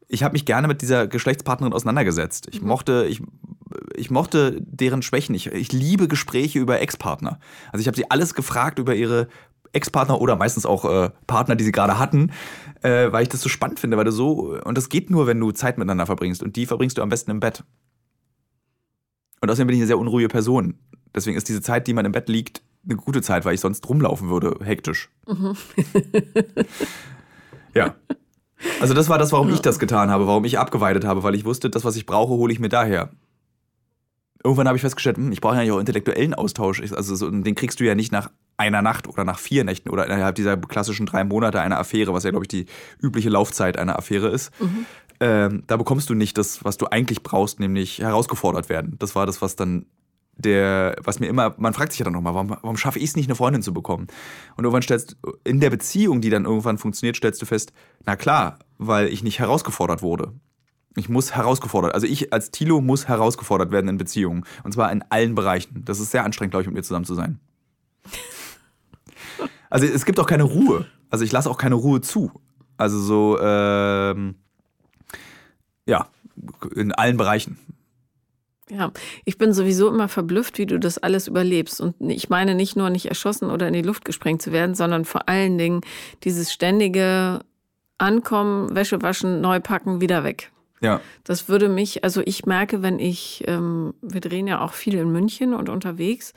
[0.08, 2.48] ich habe mich gerne mit dieser Geschlechtspartnerin auseinandergesetzt.
[2.52, 3.22] Ich mochte, ich,
[3.96, 5.34] ich mochte deren Schwächen.
[5.34, 7.38] Ich, ich liebe Gespräche über Ex-Partner.
[7.72, 9.28] Also ich habe sie alles gefragt über ihre
[9.72, 12.32] Ex-Partner oder meistens auch äh, Partner, die sie gerade hatten,
[12.82, 15.38] äh, weil ich das so spannend finde, weil du so, und das geht nur, wenn
[15.40, 17.64] du Zeit miteinander verbringst und die verbringst du am besten im Bett.
[19.40, 20.74] Und außerdem bin ich eine sehr unruhige Person.
[21.14, 23.86] Deswegen ist diese Zeit, die man im Bett liegt, eine gute Zeit, weil ich sonst
[23.88, 25.10] rumlaufen würde, hektisch.
[27.74, 27.94] ja.
[28.80, 31.44] Also das war das, warum ich das getan habe, warum ich abgeweidet habe, weil ich
[31.44, 33.10] wusste, das, was ich brauche, hole ich mir daher.
[34.46, 36.80] Irgendwann habe ich festgestellt, hm, ich brauche ja nicht auch intellektuellen Austausch.
[36.92, 40.06] Also so, den kriegst du ja nicht nach einer Nacht oder nach vier Nächten oder
[40.06, 42.66] innerhalb dieser klassischen drei Monate einer Affäre, was ja, glaube ich, die
[43.02, 44.52] übliche Laufzeit einer Affäre ist.
[45.18, 48.94] Ähm, da bekommst du nicht das, was du eigentlich brauchst, nämlich herausgefordert werden.
[49.00, 49.86] Das war das, was dann
[50.36, 53.16] der, was mir immer, man fragt sich ja dann nochmal, warum, warum schaffe ich es
[53.16, 54.06] nicht, eine Freundin zu bekommen?
[54.56, 57.72] Und irgendwann stellst in der Beziehung, die dann irgendwann funktioniert, stellst du fest,
[58.04, 60.34] na klar, weil ich nicht herausgefordert wurde.
[60.96, 64.44] Ich muss herausgefordert, also ich als Tilo muss herausgefordert werden in Beziehungen.
[64.64, 65.82] Und zwar in allen Bereichen.
[65.84, 67.38] Das ist sehr anstrengend, glaube ich, mit mir zusammen zu sein.
[69.68, 70.86] Also es gibt auch keine Ruhe.
[71.10, 72.30] Also ich lasse auch keine Ruhe zu.
[72.76, 74.36] Also so, ähm,
[75.86, 76.06] ja,
[76.74, 77.58] in allen Bereichen.
[78.68, 78.92] Ja,
[79.24, 81.80] ich bin sowieso immer verblüfft, wie du das alles überlebst.
[81.80, 85.04] Und ich meine nicht nur nicht erschossen oder in die Luft gesprengt zu werden, sondern
[85.04, 85.82] vor allen Dingen
[86.24, 87.40] dieses ständige
[87.98, 90.50] Ankommen, Wäsche waschen, neu packen, wieder weg.
[90.80, 91.00] Ja.
[91.24, 95.10] Das würde mich, also ich merke, wenn ich, ähm, wir drehen ja auch viel in
[95.10, 96.34] München und unterwegs,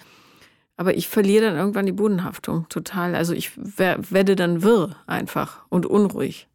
[0.78, 3.16] aber ich verliere dann irgendwann die Bodenhaftung total.
[3.16, 6.48] Also ich wer, werde dann wirr einfach und unruhig.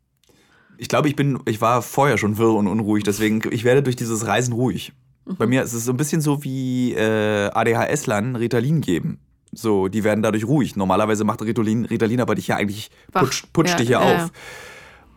[0.78, 3.96] Ich glaube, ich bin, ich war vorher schon wirr und unruhig, deswegen, ich werde durch
[3.96, 4.92] dieses Reisen ruhig.
[5.26, 9.18] Bei mir ist es so ein bisschen so wie äh, ADHS-Lern Ritalin geben.
[9.52, 10.76] So, die werden dadurch ruhig.
[10.76, 14.32] Normalerweise macht Ritalin, Ritalin aber dich ja eigentlich, putscht, putscht Ja, dich ja, ja, auf.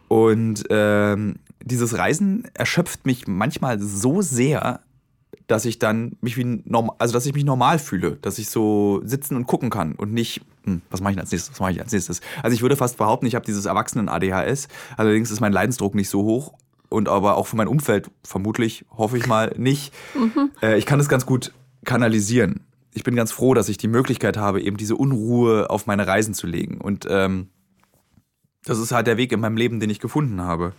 [0.07, 1.35] Und ähm,
[1.67, 4.81] dieses Reisen erschöpft mich manchmal so sehr,
[5.47, 9.01] dass ich dann mich wie normal, also dass ich mich normal fühle, dass ich so
[9.03, 11.81] sitzen und gucken kann und nicht, hm, was mache ich als nächstes, was mache ich
[11.81, 12.21] als nächstes.
[12.43, 16.23] Also ich würde fast behaupten, ich habe dieses Erwachsenen-ADHS, allerdings ist mein Leidensdruck nicht so
[16.23, 16.53] hoch
[16.89, 19.93] und aber auch für mein Umfeld vermutlich, hoffe ich mal, nicht.
[20.61, 21.53] Äh, ich kann es ganz gut
[21.85, 22.61] kanalisieren.
[22.93, 26.33] Ich bin ganz froh, dass ich die Möglichkeit habe, eben diese Unruhe auf meine Reisen
[26.33, 27.49] zu legen und ähm,
[28.65, 30.73] das ist halt der Weg in meinem Leben, den ich gefunden habe.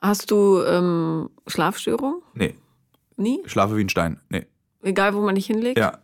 [0.00, 2.20] Hast du ähm, Schlafstörungen?
[2.34, 2.54] Nee,
[3.16, 3.40] Nie?
[3.44, 4.20] ich schlafe wie ein Stein.
[4.28, 4.46] Nee.
[4.82, 5.76] Egal, wo man dich hinlegt?
[5.78, 5.98] Ja,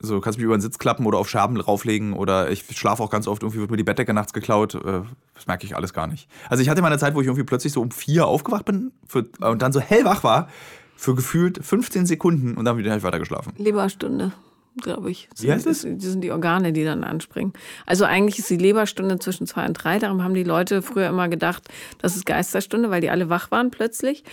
[0.00, 3.10] so kannst mich über den Sitz klappen oder auf Scherben drauflegen oder ich schlafe auch
[3.10, 4.74] ganz oft, irgendwie wird mir die Bettdecke nachts geklaut.
[4.76, 5.02] äh,
[5.34, 6.28] Das merke ich alles gar nicht.
[6.48, 8.92] Also ich hatte mal eine Zeit, wo ich irgendwie plötzlich so um vier aufgewacht bin
[9.06, 10.48] für, und dann so hellwach war
[10.96, 13.52] für gefühlt 15 Sekunden und dann wieder ich weiter geschlafen.
[13.56, 14.32] Leberstunde,
[14.80, 15.28] glaube ich.
[15.38, 15.82] Wie heißt das?
[15.82, 17.52] Das sind die Organe, die dann anspringen.
[17.86, 19.98] Also eigentlich ist die Leberstunde zwischen zwei und drei.
[19.98, 21.68] Darum haben die Leute früher immer gedacht,
[21.98, 24.24] das ist Geisterstunde, weil die alle wach waren plötzlich.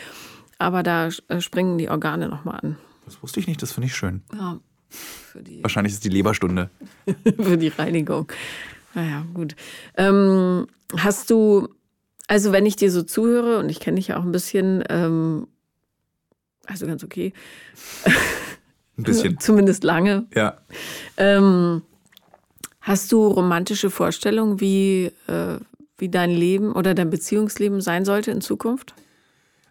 [0.57, 2.77] Aber da äh, springen die Organe nochmal an.
[3.05, 4.21] Das wusste ich nicht, das finde ich schön.
[4.33, 4.59] Ja,
[5.61, 6.69] Wahrscheinlich ist die Leberstunde.
[7.39, 8.31] für die Reinigung.
[8.93, 9.55] Naja, gut.
[9.97, 10.67] Ähm,
[10.97, 11.69] hast du,
[12.27, 15.47] also wenn ich dir so zuhöre, und ich kenne dich ja auch ein bisschen, ähm,
[16.65, 17.33] also ganz okay,
[18.99, 19.39] Ein bisschen.
[19.39, 20.57] zumindest lange, Ja.
[21.17, 21.81] Ähm,
[22.81, 25.57] hast du romantische Vorstellungen, wie, äh,
[25.97, 28.93] wie dein Leben oder dein Beziehungsleben sein sollte in Zukunft?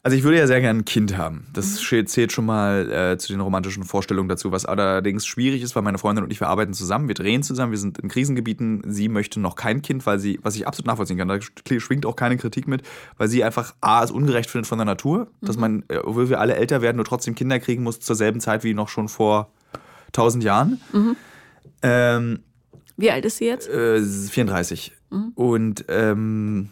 [0.03, 1.46] Also ich würde ja sehr gerne ein Kind haben.
[1.53, 5.82] Das zählt schon mal äh, zu den romantischen Vorstellungen dazu, was allerdings schwierig ist, weil
[5.82, 8.82] meine Freundin und ich, wir arbeiten zusammen, wir drehen zusammen, wir sind in Krisengebieten.
[8.86, 11.38] Sie möchte noch kein Kind, weil sie, was ich absolut nachvollziehen kann, da
[11.80, 12.82] schwingt auch keine Kritik mit,
[13.16, 16.40] weil sie einfach A, es ungerecht findet von der Natur, dass man, äh, obwohl wir
[16.40, 19.51] alle älter werden, nur trotzdem Kinder kriegen muss zur selben Zeit wie noch schon vor
[20.09, 20.80] 1000 Jahren.
[21.82, 22.40] Ähm,
[22.96, 23.68] Wie alt ist sie jetzt?
[23.68, 24.92] äh, 34.
[25.34, 26.70] Und ähm,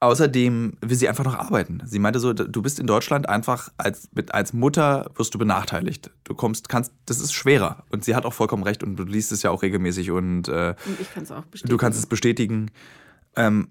[0.00, 1.82] außerdem will sie einfach noch arbeiten.
[1.84, 6.10] Sie meinte so, du bist in Deutschland einfach als, als Mutter wirst du benachteiligt.
[6.24, 7.84] Du kommst, kannst, das ist schwerer.
[7.90, 10.74] Und sie hat auch vollkommen recht und du liest es ja auch regelmäßig und äh,
[10.84, 11.70] Und ich kann es auch bestätigen.
[11.70, 12.70] du kannst es bestätigen.
[13.36, 13.68] Ähm,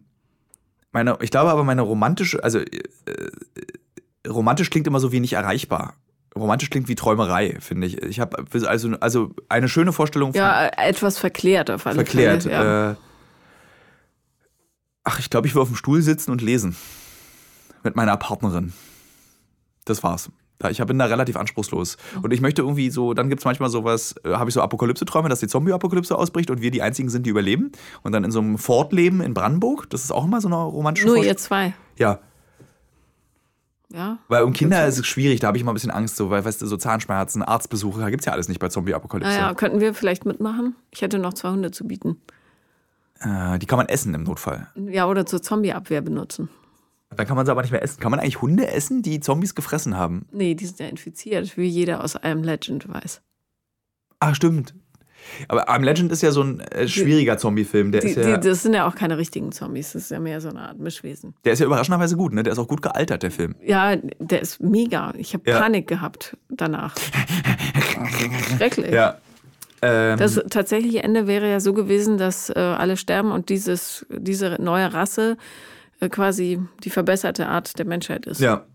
[0.91, 5.93] meine, ich glaube aber, meine romantische, also äh, äh, romantisch klingt immer so wenig erreichbar.
[6.35, 8.01] Romantisch klingt wie Träumerei, finde ich.
[8.01, 12.43] Ich habe also, also eine schöne Vorstellung von ja, äh, etwas verklärt auf alle verklärt.
[12.43, 12.55] Fälle.
[12.55, 12.91] Ja.
[12.91, 12.95] Äh,
[15.05, 16.75] ach, ich glaube, ich will auf dem Stuhl sitzen und lesen.
[17.83, 18.73] Mit meiner Partnerin.
[19.85, 20.29] Das war's.
[20.69, 21.97] Ich bin da relativ anspruchslos.
[22.23, 25.29] Und ich möchte irgendwie so, dann gibt es manchmal sowas, äh, habe ich so Apokalypse-Träume,
[25.29, 27.71] dass die Zombie-Apokalypse ausbricht und wir die einzigen sind, die überleben.
[28.03, 29.89] Und dann in so einem Fortleben in Brandenburg.
[29.89, 31.35] Das ist auch immer so eine romantische Nur Vorstellung.
[31.35, 31.73] ihr zwei.
[31.97, 32.19] Ja,
[33.93, 34.17] Ja.
[34.27, 36.43] weil um Kinder ist es schwierig, da habe ich immer ein bisschen Angst, so, weil,
[36.43, 39.29] weißt du, so Zahnschmerzen, Arztbesuche, da gibt es ja alles nicht bei Zombie-Apokalypse.
[39.31, 40.75] Naja, könnten wir vielleicht mitmachen?
[40.89, 42.19] Ich hätte noch zwei Hunde zu bieten.
[43.19, 44.67] Äh, die kann man essen im Notfall.
[44.75, 46.49] Ja, oder zur Zombieabwehr benutzen.
[47.15, 47.99] Dann kann man sie aber nicht mehr essen.
[48.01, 50.25] Kann man eigentlich Hunde essen, die Zombies gefressen haben?
[50.31, 53.21] Nee, die sind ja infiziert, wie jeder aus einem Legend weiß.
[54.19, 54.73] Ah, stimmt.
[55.47, 57.91] Aber I'm Legend ist ja so ein äh, schwieriger Zombie-Film.
[57.91, 60.19] Der, Die, ist ja, die, das sind ja auch keine richtigen Zombies, das ist ja
[60.19, 61.33] mehr so eine Art Mischwesen.
[61.45, 62.43] der ist ja überraschenderweise gut, ne?
[62.43, 63.55] Der ist auch gut gealtert, der Film.
[63.63, 65.13] Ja, der ist mega.
[65.17, 65.59] Ich habe Ja.
[65.59, 66.95] Panik gehabt danach.
[68.57, 68.91] Schrecklich.
[68.91, 69.17] Ja.
[69.85, 74.57] Ähm, Das tatsächliche Ende wäre ja so gewesen, dass äh, alle sterben und dieses, diese
[74.61, 75.37] neue Rasse
[75.99, 78.41] äh, quasi die verbesserte Art der Menschheit ist.
[78.41, 78.65] ja.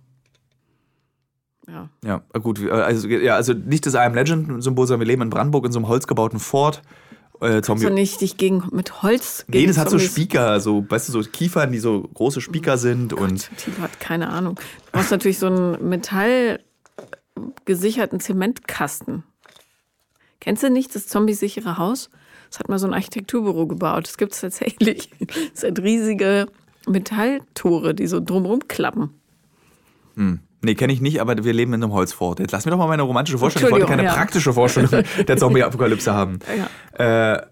[1.69, 1.89] Ja.
[2.05, 2.59] Ja, gut.
[2.61, 5.79] äh, Also, ja, also nicht das I'm Legend-Symbol, sondern wir leben in Brandenburg in so
[5.79, 6.83] einem holzgebauten Fort.
[7.41, 7.85] Äh, Zombie.
[7.85, 11.09] So nicht dich gegen, mit Holz nee, gegen das hat so Zombies- Spieker, so, weißt
[11.09, 13.51] du, so Kiefern, die so große Spieker sind und.
[13.57, 14.57] Tilo hat keine Ahnung.
[14.57, 19.23] Du brauchst natürlich so einen metallgesicherten Zementkasten.
[20.41, 22.11] Kennst du nicht das zombiesichere Haus?
[22.51, 24.07] Das hat mal so ein Architekturbüro gebaut.
[24.09, 25.11] Das gibt es tatsächlich.
[25.53, 26.47] Das sind riesige
[26.89, 29.15] Metalltore, die so drumherum klappen.
[30.63, 32.39] Nee, kenne ich nicht, aber wir leben in einem Holzfort.
[32.39, 33.69] Jetzt lass mir doch mal meine romantische Vorstellung.
[33.69, 34.13] Ich wollte keine ja.
[34.13, 34.91] praktische Vorstellung
[35.27, 36.39] der Zombie-Apokalypse haben.
[36.99, 37.35] Ja.
[37.35, 37.47] Äh,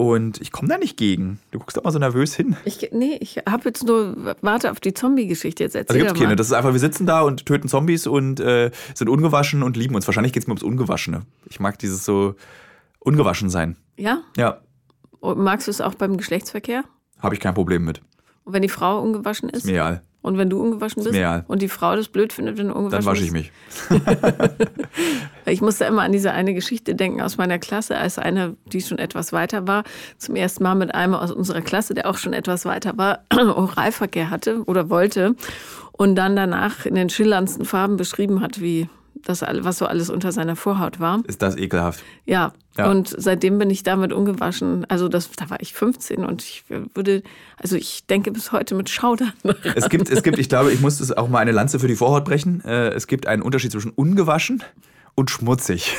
[0.00, 1.38] und ich komme da nicht gegen.
[1.50, 2.56] Du guckst doch mal so nervös hin.
[2.64, 5.62] Ich, nee, ich habe jetzt nur, warte auf die Zombie-Geschichte.
[5.64, 6.24] Jetzt Also erzähl gibt's doch mal.
[6.26, 6.36] keine.
[6.36, 9.94] Das ist einfach, wir sitzen da und töten Zombies und äh, sind ungewaschen und lieben
[9.94, 10.06] uns.
[10.06, 11.22] Wahrscheinlich geht's mir ums Ungewaschene.
[11.48, 12.34] Ich mag dieses so
[12.98, 13.76] ungewaschen sein.
[13.96, 14.22] Ja?
[14.36, 14.58] Ja,
[15.20, 16.84] Und magst du es auch beim Geschlechtsverkehr?
[17.20, 18.00] habe ich kein Problem mit.
[18.44, 19.58] Und wenn die Frau ungewaschen ist?
[19.58, 20.02] Ist mir egal.
[20.22, 21.16] Und wenn du ungewaschen bist?
[21.16, 21.44] egal.
[21.48, 23.22] Und die Frau das blöd findet, wenn du ungewaschen Dann bist?
[23.22, 23.52] wasche ich mich.
[25.46, 28.98] Ich musste immer an diese eine Geschichte denken aus meiner Klasse, als eine, die schon
[28.98, 29.84] etwas weiter war,
[30.16, 34.30] zum ersten Mal mit einem aus unserer Klasse, der auch schon etwas weiter war, Oralverkehr
[34.30, 35.34] hatte oder wollte
[35.92, 38.88] und dann danach in den schillerndsten Farben beschrieben hat, wie
[39.24, 41.22] das, was so alles unter seiner Vorhaut war.
[41.26, 42.02] Ist das ekelhaft?
[42.26, 42.52] Ja.
[42.78, 42.88] Ja.
[42.90, 44.84] Und seitdem bin ich damit ungewaschen.
[44.88, 46.64] Also das, da war ich 15 und ich
[46.94, 47.22] würde,
[47.56, 49.32] also ich denke bis heute mit Schaudern.
[49.74, 51.96] Es gibt, es gibt, ich glaube, ich muss das auch mal eine Lanze für die
[51.96, 52.64] Vorhaut brechen.
[52.64, 54.62] Äh, Es gibt einen Unterschied zwischen ungewaschen
[55.14, 55.96] und schmutzig.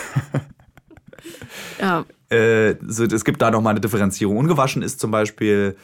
[1.80, 4.38] ja, Äh, so, es gibt da nochmal eine Differenzierung.
[4.38, 5.76] Ungewaschen ist zum Beispiel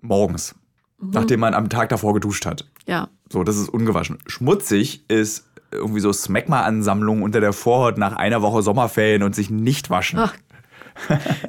[0.00, 0.54] morgens,
[1.00, 2.70] nachdem man am Tag davor geduscht hat.
[2.86, 3.08] ja.
[3.32, 4.18] So, das ist ungewaschen.
[4.26, 9.90] Schmutzig ist irgendwie so Smegma-Ansammlung unter der Vorhaut nach einer Woche Sommerferien und sich nicht
[9.90, 10.18] waschen.
[10.18, 10.34] Ach,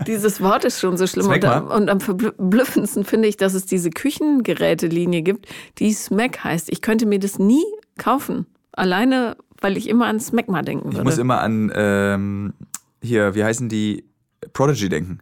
[0.07, 1.27] Dieses Wort ist schon so schlimm.
[1.27, 5.47] Und, am- und am verblüffendsten finde ich, dass es diese Küchengerätelinie gibt,
[5.77, 6.69] die Smack heißt.
[6.71, 7.63] Ich könnte mir das nie
[7.97, 8.47] kaufen.
[8.71, 11.03] Alleine, weil ich immer an Smegma denken Ich würde.
[11.05, 12.53] muss immer an, ähm,
[13.01, 14.03] hier, wie heißen die,
[14.53, 15.19] Prodigy denken.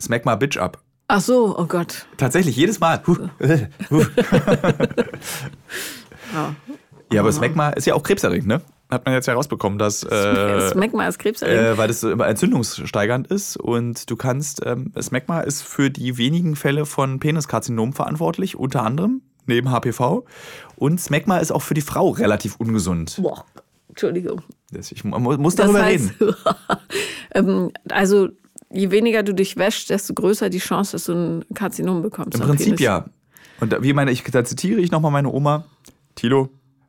[0.00, 0.80] Smegma Bitch Up.
[1.08, 2.06] Ach so, oh Gott.
[2.18, 3.02] Tatsächlich, jedes Mal.
[3.06, 3.16] Huh,
[3.90, 4.04] huh.
[6.34, 6.54] Ja.
[7.12, 8.60] Ja, aber Smegma ist ja auch krebserregend, ne?
[8.90, 11.66] Hat man jetzt ja rausbekommen, dass, äh, Smegma ist krebserregend.
[11.66, 16.56] äh, weil das immer entzündungssteigernd ist und du kannst, ähm, Smegma ist für die wenigen
[16.56, 20.24] Fälle von Peniskarzinom verantwortlich, unter anderem, neben HPV.
[20.76, 23.18] Und Smegma ist auch für die Frau relativ ungesund.
[23.22, 23.44] Boah,
[23.88, 24.42] Entschuldigung.
[24.72, 26.34] Das- Ich mu- muss Das darüber heißt, reden.
[27.34, 28.28] ähm, also
[28.70, 32.34] je weniger du dich wäschst, desto größer die Chance, dass du ein Karzinom bekommst.
[32.38, 32.80] Im Prinzip Penis.
[32.80, 33.06] ja.
[33.60, 35.64] Und wie meine ich, da zitiere ich nochmal meine Oma,
[36.14, 36.48] Tilo,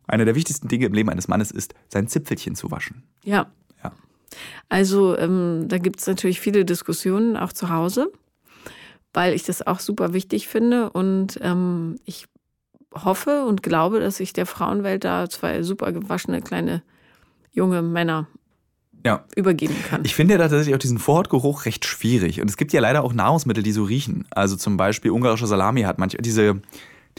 [0.10, 3.03] einer der wichtigsten Dinge im Leben eines Mannes ist, sein Zipfelchen zu waschen.
[3.24, 3.47] Ja.
[3.84, 3.91] Ja.
[4.70, 8.12] Also ähm, da gibt es natürlich viele Diskussionen, auch zu Hause,
[9.14, 10.89] weil ich das auch super wichtig finde.
[10.91, 12.26] Und ähm, ich
[12.93, 16.82] hoffe und glaube, dass ich der Frauenwelt da zwei super gewaschene kleine
[17.51, 18.28] junge Männer
[19.05, 19.26] Ja.
[19.36, 20.01] übergeben kann.
[20.05, 22.41] Ich finde ja tatsächlich auch diesen Vorhautgeruch recht schwierig.
[22.41, 24.26] Und es gibt ja leider auch Nahrungsmittel, die so riechen.
[24.32, 26.62] Also zum Beispiel ungarische Salami hat manchmal diese,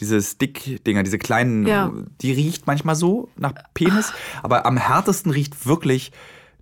[0.01, 1.93] diese Stick-Dinger, diese kleinen, Ja.
[2.23, 4.13] die riecht manchmal so nach Penis.
[4.43, 6.13] Aber am härtesten riecht wirklich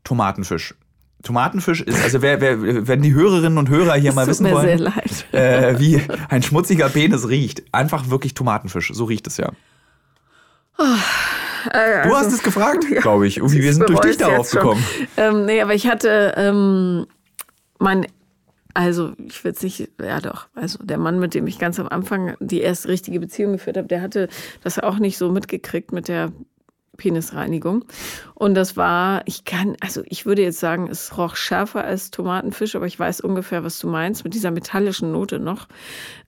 [0.05, 0.75] Tomatenfisch.
[1.23, 4.43] Tomatenfisch ist, also wer, wer, wenn die Hörerinnen und Hörer hier Es mal tut wissen
[4.45, 5.27] mir sehr wollen, leid.
[5.33, 8.93] äh, wie ein schmutziger Penis riecht, einfach wirklich Tomatenfisch.
[8.95, 9.51] So riecht es ja.
[12.05, 13.39] Du hast es gefragt, glaube ich.
[13.39, 14.83] Irgendwie, wir sind durch dich darauf gekommen.
[15.17, 17.07] Ähm, nee, aber ich hatte ähm,
[17.81, 18.07] mein,
[18.79, 21.89] also ich will es nicht, ja doch, also der Mann, mit dem ich ganz am
[21.89, 24.29] Anfang die erste richtige Beziehung geführt habe, der hatte
[24.63, 26.31] das auch nicht so mitgekriegt mit der
[26.97, 27.85] Penisreinigung.
[28.35, 32.75] Und das war, ich kann, also ich würde jetzt sagen, es roch schärfer als Tomatenfisch,
[32.77, 35.69] aber ich weiß ungefähr, was du meinst, mit dieser metallischen Note noch.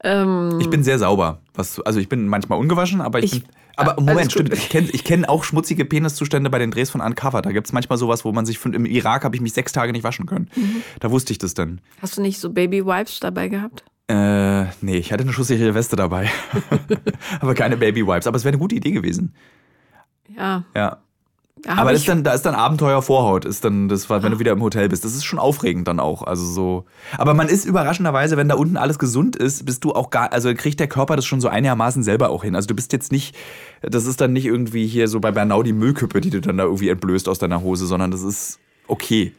[0.03, 1.41] Ähm, Ich bin sehr sauber.
[1.55, 3.51] Was, also ich bin manchmal ungewaschen, aber ich, Ich- bin.
[3.81, 4.53] Aber Moment, stimmt.
[4.53, 7.43] Ich kenne ich kenn auch schmutzige Peniszustände bei den Drehs von Uncover.
[7.43, 9.73] Da gibt es manchmal sowas, wo man sich von, im Irak habe ich mich sechs
[9.73, 10.51] Tage nicht waschen können.
[10.55, 10.83] Mhm.
[11.01, 11.81] Da wusste ich das dann.
[12.01, 13.85] hast du nicht so Baby Wipes dabei gehabt?
[14.09, 16.29] Äh, nee, ich hatte eine schusssichere Weste dabei.
[17.41, 18.27] aber keine Baby Wipes.
[18.27, 19.35] Aber es wäre eine gute Idee gewesen.
[20.37, 20.65] Ja.
[20.75, 20.99] Ja.
[21.67, 24.53] Aber das ist dann, da ist dann Abenteuer Vorhaut, ist dann, das wenn du wieder
[24.53, 25.05] im Hotel bist.
[25.05, 26.23] Das ist schon aufregend dann auch.
[26.23, 26.85] Also so.
[27.19, 30.55] Aber man ist überraschenderweise, wenn da unten alles gesund ist, bist du auch gar, also
[30.55, 32.55] kriegt der Körper das schon so einigermaßen selber auch hin.
[32.57, 33.37] Also du bist jetzt nicht,
[33.83, 36.65] das ist dann nicht irgendwie hier so bei Bernau die Müllkippe, die du dann da
[36.65, 39.33] irgendwie entblößt aus deiner Hose, sondern das ist okay.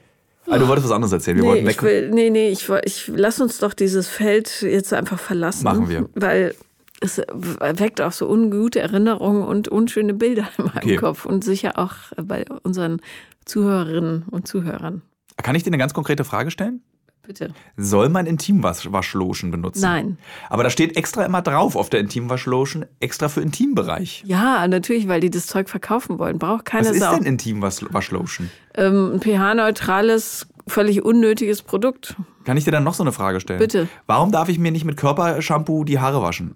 [0.47, 1.37] Also du wolltest was anderes erzählen.
[1.37, 1.75] Wir Nee, wollten weg.
[1.77, 5.63] ich will, nee, nee, ich, ich lass uns doch dieses Feld jetzt einfach verlassen.
[5.63, 6.09] Machen wir.
[6.15, 6.55] Weil
[7.01, 10.95] es weckt auch so ungute Erinnerungen und unschöne Bilder in meinem Okay.
[10.95, 11.93] Kopf und sicher auch
[12.23, 13.01] bei unseren
[13.45, 15.01] Zuhörerinnen und Zuhörern.
[15.37, 16.81] Kann ich dir eine ganz konkrete Frage stellen?
[17.23, 17.53] Bitte.
[17.77, 19.81] Soll man Intimwaschlotion benutzen?
[19.81, 20.17] Nein.
[20.49, 24.23] Aber da steht extra immer drauf auf der Intimwaschlotion, extra für Intimbereich.
[24.25, 26.39] Ja, natürlich, weil die das Zeug verkaufen wollen.
[26.39, 27.15] Braucht keine Was ist Sau.
[27.15, 28.49] denn Intimwaschlotion?
[28.73, 32.15] Ähm, ein pH-neutrales, völlig unnötiges Produkt.
[32.43, 33.59] Kann ich dir dann noch so eine Frage stellen?
[33.59, 33.87] Bitte.
[34.07, 36.55] Warum darf ich mir nicht mit Körpershampoo die Haare waschen?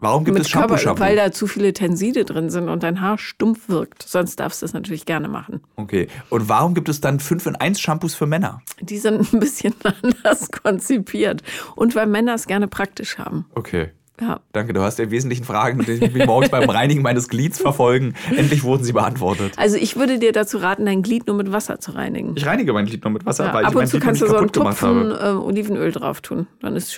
[0.00, 1.00] Warum gibt es Körper, Shampoo-Shampoo?
[1.00, 4.02] weil da zu viele Tenside drin sind und dein Haar stumpf wirkt.
[4.02, 5.60] Sonst darfst du das natürlich gerne machen.
[5.76, 6.06] Okay.
[6.30, 8.62] Und warum gibt es dann 5 in 1 Shampoos für Männer?
[8.80, 11.42] Die sind ein bisschen anders konzipiert.
[11.74, 13.46] Und weil Männer es gerne praktisch haben.
[13.54, 13.90] Okay.
[14.20, 14.40] Ja.
[14.50, 18.14] Danke, du hast die wesentlichen Fragen, die mich morgens beim Reinigen meines Glieds verfolgen.
[18.36, 19.52] Endlich wurden sie beantwortet.
[19.56, 22.34] Also ich würde dir dazu raten, dein Glied nur mit Wasser zu reinigen.
[22.36, 24.04] Ich reinige mein Glied nur mit Wasser, Ja, weil ab ich mein und zu Glied
[24.04, 25.18] kannst du so einen habe.
[25.22, 26.48] äh, Olivenöl drauf tun.
[26.60, 26.92] Dann ist es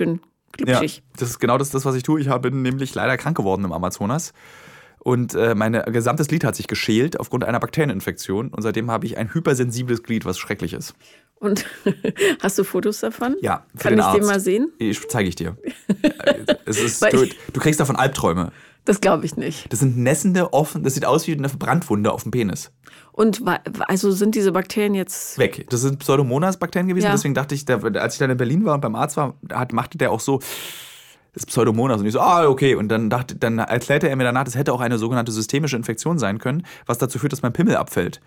[0.59, 0.81] schön Ja,
[1.17, 2.21] das ist genau das, das, was ich tue.
[2.21, 4.33] Ich bin nämlich leider krank geworden im Amazonas.
[5.03, 8.49] Und äh, mein gesamtes Glied hat sich geschält aufgrund einer Bakterieninfektion.
[8.49, 10.95] Und seitdem habe ich ein hypersensibles Glied, was schrecklich ist.
[11.37, 11.65] Und
[12.43, 13.37] hast du Fotos davon?
[13.41, 14.19] Ja, Kann ich Arzt.
[14.19, 14.71] den mal sehen?
[14.79, 15.57] Ich zeige ich dir.
[16.67, 18.53] es ist, du, du kriegst davon Albträume.
[18.85, 19.73] Das glaube ich nicht.
[19.73, 22.73] Das sind nässende, offen, das sieht aus wie eine Brandwunde auf dem Penis.
[23.13, 23.43] Und
[23.89, 25.39] also sind diese Bakterien jetzt.
[25.39, 25.67] Weg.
[25.71, 27.13] Das sind Pseudomonas-Bakterien gewesen, Ja.
[27.13, 29.99] deswegen dachte ich, als ich dann in Berlin war und beim Arzt war, hat, machte
[29.99, 30.41] der auch so,
[31.35, 32.01] ist Pseudomonas.
[32.01, 32.75] Und ich so, ah, okay.
[32.75, 36.19] Und dann, dachte, dann erklärte er mir danach, das hätte auch eine sogenannte systemische Infektion
[36.19, 38.21] sein können, was dazu führt, dass mein Pimmel abfällt.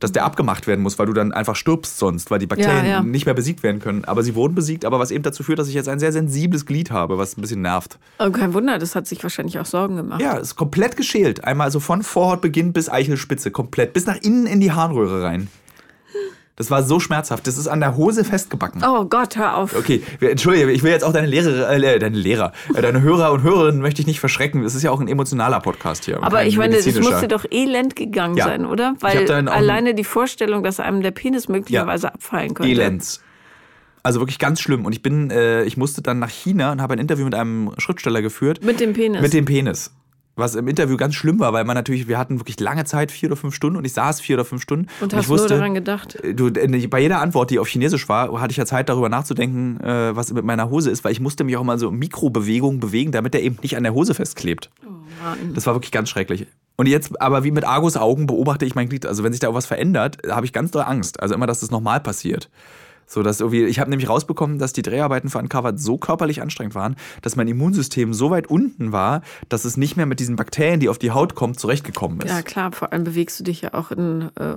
[0.00, 2.90] Dass der abgemacht werden muss, weil du dann einfach stirbst sonst, weil die Bakterien Ja,
[2.90, 3.02] ja.
[3.02, 4.04] nicht mehr besiegt werden können.
[4.04, 6.66] Aber sie wurden besiegt, aber was eben dazu führt, dass ich jetzt ein sehr sensibles
[6.66, 7.98] Glied habe, was ein bisschen nervt.
[8.18, 10.20] Oh, kein Wunder, das hat sich wahrscheinlich auch Sorgen gemacht.
[10.20, 11.44] Ja, ist komplett geschält.
[11.44, 13.92] Einmal so von Vorhautbeginn bis Eichelspitze, komplett.
[13.92, 15.48] Bis nach innen in die Harnröhre rein.
[16.56, 17.46] Das war so schmerzhaft.
[17.46, 18.82] Das ist an der Hose festgebacken.
[18.82, 19.76] Oh Gott, hör auf.
[19.76, 23.42] Okay, entschuldige, ich will jetzt auch deine Lehrer, äh, deine Lehrer, äh, deine Hörer und
[23.42, 24.62] Hörerinnen möchte ich nicht verschrecken.
[24.62, 26.22] Das ist ja auch ein emotionaler Podcast hier.
[26.22, 28.46] Aber ich meine, das musste doch elend gegangen Ja.
[28.46, 28.94] sein, oder?
[29.00, 32.70] Weil alleine die Vorstellung, dass einem der Penis möglicherweise abfallen könnte.
[32.72, 33.20] Elends.
[34.02, 34.86] Also wirklich ganz schlimm.
[34.86, 37.72] Und ich bin, äh, ich musste dann nach China und habe ein Interview mit einem
[37.76, 38.64] Schriftsteller geführt.
[38.64, 39.20] Mit dem Penis.
[39.20, 39.90] Mit dem Penis.
[40.36, 43.30] Was im Interview ganz schlimm war, weil man natürlich, wir hatten wirklich lange Zeit, vier
[43.30, 44.88] oder fünf Stunden, und ich saß vier oder fünf Stunden.
[45.00, 46.18] und ich hast nur daran gedacht.
[46.34, 49.80] Du, äh, bei jeder Antwort, die auf Chinesisch war, hatte ich ja Zeit, darüber nachzudenken,
[49.80, 53.12] äh, was mit meiner Hose ist, weil ich musste mich auch mal so Mikrobewegungen bewegen,
[53.12, 54.70] damit der eben nicht an der Hose festklebt.
[54.84, 54.90] Oh
[55.24, 55.54] Mann.
[55.54, 56.46] Das war wirklich ganz schrecklich.
[56.76, 59.06] Und jetzt, aber wie mit Argus Augen beobachte ich mein Glied.
[59.06, 61.20] Also wenn sich da was verändert, habe ich ganz doll Angst.
[61.20, 62.50] Also immer, dass das nochmal passiert.
[63.06, 66.74] So, dass irgendwie, ich habe nämlich rausbekommen, dass die Dreharbeiten für Uncovered so körperlich anstrengend
[66.74, 70.80] waren, dass mein Immunsystem so weit unten war, dass es nicht mehr mit diesen Bakterien,
[70.80, 72.30] die auf die Haut kommen, zurechtgekommen ist.
[72.30, 74.56] Ja, klar, vor allem bewegst du dich ja auch in äh,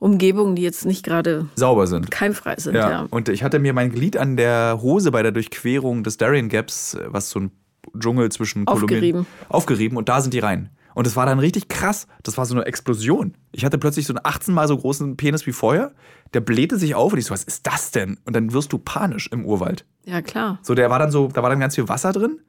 [0.00, 2.10] Umgebungen, die jetzt nicht gerade Sauber sind.
[2.10, 2.74] keimfrei sind.
[2.74, 2.90] Ja.
[2.90, 3.06] Ja.
[3.10, 6.96] Und ich hatte mir mein Glied an der Hose bei der Durchquerung des Darien Gaps,
[7.06, 7.52] was so ein
[7.98, 8.96] Dschungel zwischen Kolumbien.
[8.96, 9.26] Aufgerieben.
[9.48, 10.70] Aufgerieben und da sind die rein.
[10.94, 12.06] Und es war dann richtig krass.
[12.22, 13.36] Das war so eine Explosion.
[13.52, 15.92] Ich hatte plötzlich so einen 18 mal so großen Penis wie vorher.
[16.32, 18.18] Der blähte sich auf und ich so, was ist das denn?
[18.24, 19.84] Und dann wirst du panisch im Urwald.
[20.04, 20.58] ja, klar.
[20.62, 22.40] So, der war dann so, da war dann ganz viel Wasser drin.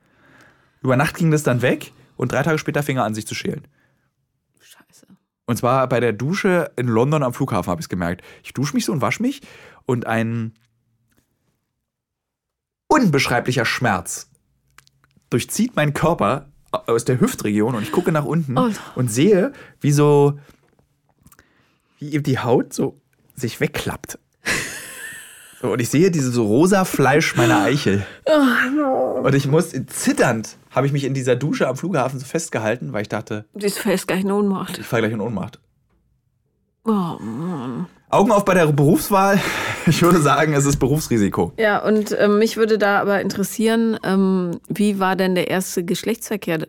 [0.82, 3.34] Über Nacht ging das dann weg und drei Tage später fing er an, sich zu
[3.34, 3.68] schälen.
[4.60, 5.08] Scheiße.
[5.48, 8.24] Und zwar bei der Dusche in London am Flughafen habe ich es gemerkt.
[8.44, 9.42] Ich dusche mich so und wasche mich
[9.86, 10.54] und ein
[12.88, 14.30] unbeschreiblicher Schmerz
[15.30, 16.48] durchzieht meinen Körper
[16.88, 18.70] aus der Hüftregion und ich gucke nach unten Oh.
[18.96, 19.52] und sehe,
[19.82, 20.38] wie so,
[22.00, 23.00] wie eben die Haut so
[23.36, 24.20] sich wegklappt.
[25.62, 28.06] So, und ich sehe dieses so rosa Fleisch meiner Eichel.
[29.24, 33.04] Und ich muss zitternd, habe ich mich in dieser Dusche am Flughafen so festgehalten, weil
[33.04, 34.78] ich dachte, Die ist fest gleich eine Ohnmacht.
[34.78, 35.60] ich falle gleich in Ohnmacht.
[36.86, 37.88] Oh Mann.
[38.10, 39.42] Augen auf bei der Berufswahl.
[39.88, 41.52] Ich würde sagen, es ist Berufsrisiko.
[41.58, 46.66] Ja, und ähm, mich würde da aber interessieren, ähm, wie war denn der erste Geschlechtsverkehr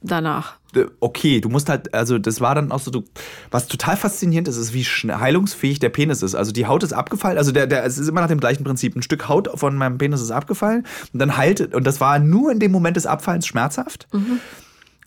[0.00, 0.56] danach?
[0.74, 3.02] Äh, Okay, du musst halt, also das war dann auch so, du,
[3.50, 6.34] was total faszinierend ist, ist, wie heilungsfähig der Penis ist.
[6.34, 8.94] Also die Haut ist abgefallen, also der, der, es ist immer nach dem gleichen Prinzip.
[8.94, 12.52] Ein Stück Haut von meinem Penis ist abgefallen und dann heilt, und das war nur
[12.52, 14.06] in dem Moment des Abfallens schmerzhaft.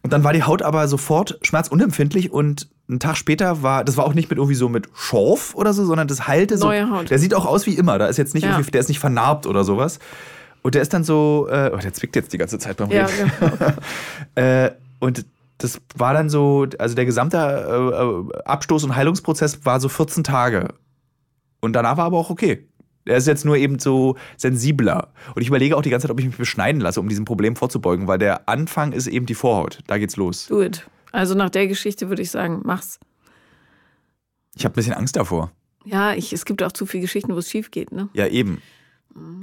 [0.04, 4.06] Und dann war die Haut aber sofort schmerzunempfindlich und einen Tag später war, das war
[4.06, 6.68] auch nicht mit irgendwie so mit Schorf oder so, sondern das heilte so.
[6.68, 7.10] Neue Haut.
[7.10, 8.52] Der sieht auch aus wie immer, da ist jetzt nicht Ja.
[8.52, 10.00] irgendwie, der ist nicht vernarbt oder sowas.
[10.64, 13.06] Und der ist dann so, äh, oh, der zwickt jetzt die ganze Zeit beim Ja,
[13.06, 13.32] Reden.
[13.40, 13.74] genau.
[14.36, 15.26] Äh, und
[15.60, 20.24] das war dann so, also der gesamte äh, äh, Abstoß- und Heilungsprozess war so 14
[20.24, 20.74] Tage.
[21.62, 22.68] Und danach war aber auch okay.
[23.06, 25.12] Er ist jetzt nur eben so sensibler.
[25.36, 27.56] Und ich überlege auch die ganze Zeit, ob ich mich beschneiden lasse, um diesem Problem
[27.56, 29.80] vorzubeugen, weil der Anfang ist eben die Vorhaut.
[29.88, 30.48] Da geht's los.
[30.48, 30.88] Do it.
[31.12, 33.00] Also nach der Geschichte würde ich sagen, mach's.
[34.56, 35.52] Ich habe ein bisschen Angst davor.
[35.84, 38.10] Ja, ich, es gibt auch zu viele Geschichten, wo es schief geht, ne?
[38.14, 38.62] Ja, eben.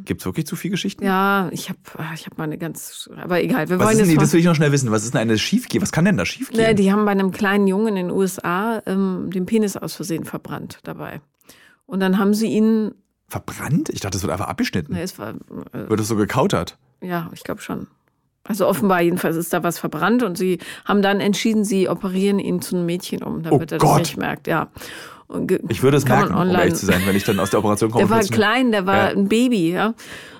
[0.05, 1.05] Gibt's wirklich zu viele Geschichten?
[1.05, 1.79] Ja, ich habe
[2.15, 3.69] ich hab mal eine ganz, aber egal.
[3.69, 4.91] Wir Was wollen ist denn, jetzt das will ich noch schnell wissen.
[4.91, 5.83] Was ist denn eine schiefgehen?
[5.83, 6.63] Was kann denn da schiefgehen?
[6.63, 10.25] Ne, die haben bei einem kleinen Jungen in den USA ähm, den Penis aus Versehen
[10.25, 11.21] verbrannt dabei.
[11.85, 12.93] Und dann haben sie ihn,
[13.29, 13.89] Verbrannt?
[13.91, 14.95] Ich dachte, das wird einfach abgeschnitten.
[14.95, 15.31] ne, es war,
[15.72, 16.76] äh, Wird das so gekautert?
[17.01, 17.87] ja, ich glaube schon.
[18.45, 22.62] Also offenbar jedenfalls ist da was verbrannt und sie haben dann entschieden, sie operieren ihn
[22.62, 23.91] zu einem Mädchen um, damit Oh er Gott.
[23.91, 24.47] das nicht merkt.
[24.47, 24.68] Ja.
[25.68, 28.07] Ich würde es merken, um ehrlich zu sein, wenn ich dann aus der Operation komme.
[28.07, 29.16] Der war klein, der war Ja.
[29.18, 29.93] ein Baby, ja.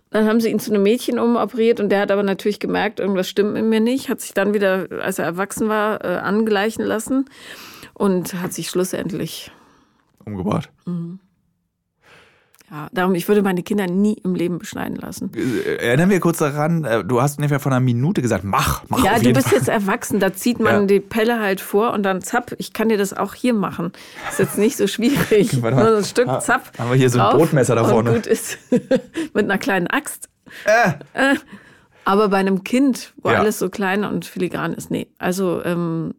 [0.09, 3.29] Dann haben sie ihn zu einem Mädchen umoperiert und der hat aber natürlich gemerkt, irgendwas
[3.29, 7.27] stimmt mit mir nicht, hat sich dann wieder, als er erwachsen war, äh, angleichen lassen
[7.93, 9.51] und hat sich schlussendlich,
[10.25, 10.71] Umgebracht.
[12.71, 15.31] Ja, darum, ich würde meine Kinder nie im Leben beschneiden lassen.
[15.35, 19.03] Äh, Erinnern wir kurz daran, äh, du hast ungefähr vor einer Minute gesagt, mach, mach
[19.03, 19.59] Ja, du bist Fall.
[19.59, 20.87] jetzt erwachsen, da zieht man Ja.
[20.87, 22.55] die Pelle halt vor und dann zapp.
[22.59, 23.93] Ich kann dir das auch hier machen.
[24.29, 25.53] Ist jetzt nicht so schwierig.
[25.63, 26.71] Nur so ein Stück Ha- zapp.
[26.79, 28.13] haben wir hier so ein Brotmesser da vorne.
[28.13, 28.59] Gut ist.
[28.71, 30.29] Mit einer kleinen Axt.
[30.65, 30.93] Äh,
[31.33, 31.37] Äh,
[32.05, 33.39] aber bei einem Kind, wo Ja.
[33.41, 35.09] alles so klein und filigran ist, nee.
[35.19, 36.15] Also, ähm,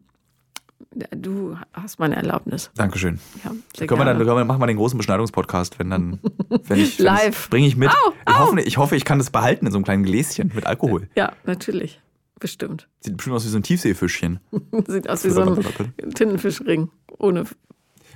[0.92, 2.70] du hast meine Erlaubnis.
[2.74, 3.20] Dankeschön.
[3.44, 4.24] Ja, sehr Können wir dann, gerne.
[4.24, 6.18] können wir, machen wir den großen Beschneidungspodcast, wenn dann,
[6.64, 7.50] wenn ich, wenn Live.
[7.50, 7.90] bringe ich mit.
[7.90, 10.66] Au, ich, hoffe, ich hoffe, ich kann das behalten in so einem kleinen Gläschen mit
[10.66, 11.08] Alkohol.
[11.14, 12.00] Ja, natürlich.
[12.38, 12.88] Bestimmt.
[13.00, 14.40] Sieht bestimmt aus wie so ein Tiefseefischchen.
[14.86, 16.90] Sieht aus wie so ein Tintenfischring.
[17.18, 17.44] Ohne.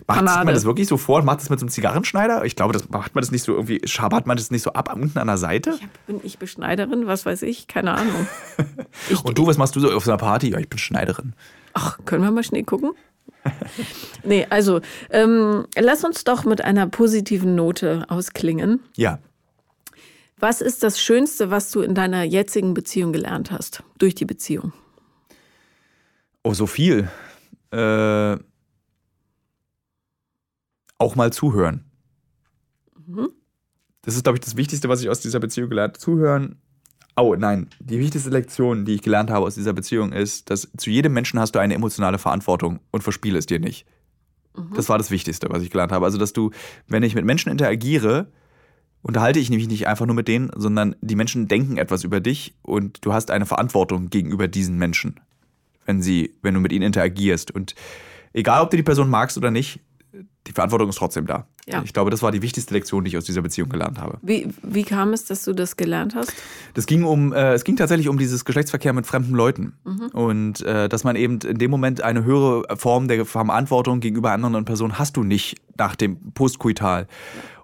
[0.06, 2.44] Macht man das wirklich so vor und macht das mit so einem Zigarrenschneider?
[2.44, 4.92] Ich glaube, das macht man das nicht so irgendwie, schabert man das nicht so ab
[4.94, 5.78] unten an der Seite?
[6.06, 7.06] Bin ich Beschneiderin?
[7.06, 7.68] Was weiß ich?
[7.68, 8.26] Keine Ahnung.
[9.10, 10.50] Ich, Und du, was machst du so auf so einer Party?
[10.50, 11.34] Ja, ich bin Schneiderin.
[11.74, 12.92] Ach, können wir mal schnell gucken?
[14.24, 18.80] nee, also ähm, lass uns doch mit einer positiven Note ausklingen.
[18.96, 19.18] Ja.
[20.38, 23.82] Was ist das Schönste, was du in deiner jetzigen Beziehung gelernt hast?
[23.98, 24.72] Durch die Beziehung.
[26.42, 27.08] Oh, so viel.
[27.70, 28.36] Äh,
[30.98, 31.84] auch mal zuhören.
[34.02, 35.98] Das ist, glaube ich, das Wichtigste, was ich aus dieser Beziehung gelernt habe.
[35.98, 36.60] Zuhören.
[37.16, 37.68] Oh, nein.
[37.78, 41.38] Die wichtigste Lektion, die ich gelernt habe aus dieser Beziehung, ist, dass zu jedem Menschen
[41.38, 43.86] hast du eine emotionale Verantwortung und verspiele es dir nicht.
[44.74, 46.04] Das war das Wichtigste, was ich gelernt habe.
[46.04, 46.50] Also, dass du,
[46.86, 48.28] wenn ich mit Menschen interagiere,
[49.02, 52.54] unterhalte ich nämlich nicht einfach nur mit denen, sondern die Menschen denken etwas über dich
[52.62, 55.20] und du hast eine Verantwortung gegenüber diesen Menschen,
[55.86, 57.50] wenn sie, wenn du mit ihnen interagierst.
[57.50, 57.74] Und
[58.32, 59.80] egal, ob du die Person magst oder nicht,
[60.46, 61.46] die Verantwortung ist trotzdem da.
[61.66, 61.82] Ja.
[61.84, 64.18] Ich glaube, das war die wichtigste Lektion, die ich aus dieser Beziehung gelernt habe.
[64.22, 66.32] Wie, wie kam es, dass du das gelernt hast?
[66.74, 69.74] Das ging um, äh, es ging tatsächlich um dieses Geschlechtsverkehr mit fremden Leuten.
[69.84, 70.08] Mhm.
[70.12, 74.64] Und äh, dass man eben in dem Moment eine höhere Form der Verantwortung gegenüber anderen
[74.64, 77.08] Personen hast du nicht nach dem Postkoital.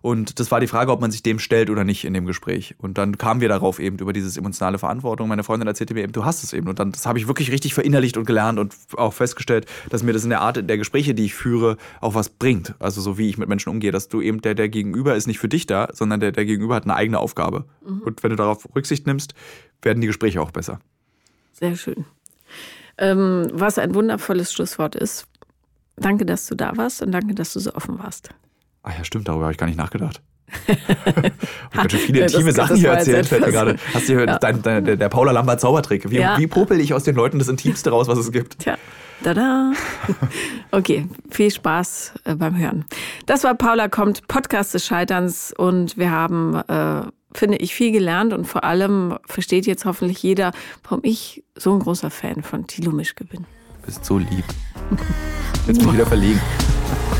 [0.02, 2.74] Und das war die Frage, ob man sich dem stellt oder nicht in dem Gespräch.
[2.78, 5.28] Und dann kamen wir darauf eben über dieses emotionale Verantwortung.
[5.28, 6.68] Meine Freundin erzählte mir eben, du hast es eben.
[6.68, 10.12] Und dann das habe ich wirklich richtig verinnerlicht und gelernt und auch festgestellt, dass mir
[10.12, 12.74] das in der Art der Gespräche, die ich führe, auch was bringt.
[12.78, 15.38] Also so wie ich mit Menschen umgehe, dass du eben der, der Gegenüber ist nicht
[15.38, 17.64] für dich da, sondern der, der Gegenüber hat eine eigene Aufgabe.
[18.04, 19.34] Und wenn du darauf Rücksicht nimmst,
[19.82, 20.80] werden die Gespräche auch besser.
[21.52, 22.06] Sehr schön.
[22.98, 25.26] Ähm, was ein wundervolles Schlusswort ist.
[25.96, 28.30] Danke, dass du da warst und danke, dass du so offen warst.
[28.82, 30.20] Ach ja, stimmt, darüber habe ich gar nicht nachgedacht.
[30.66, 31.32] ich habe
[31.74, 33.76] ganz schön viele Ja, das- intime Sachen das hier erzählt, fällt mir gerade.
[33.94, 34.38] Hast du Ja.
[34.38, 36.10] dein, dein, der, der Paula Lambert Zaubertrick?
[36.10, 36.38] Wie, Ja.
[36.38, 38.58] wie popel ich aus den Leuten das Intimste raus, was es gibt?
[38.58, 38.76] Tja,
[39.22, 39.72] tada.
[40.72, 42.84] Okay, viel Spaß äh, beim Hören.
[43.26, 47.02] Das war Paula kommt, Podcast des Scheiterns und wir haben, äh,
[47.32, 50.52] finde ich, viel gelernt und vor allem versteht jetzt hoffentlich jeder,
[50.84, 53.44] warum ich so ein großer Fan von Thilo Mischke bin.
[53.80, 54.44] Du bist so lieb.
[55.66, 56.40] Jetzt bin ich wieder verlegen.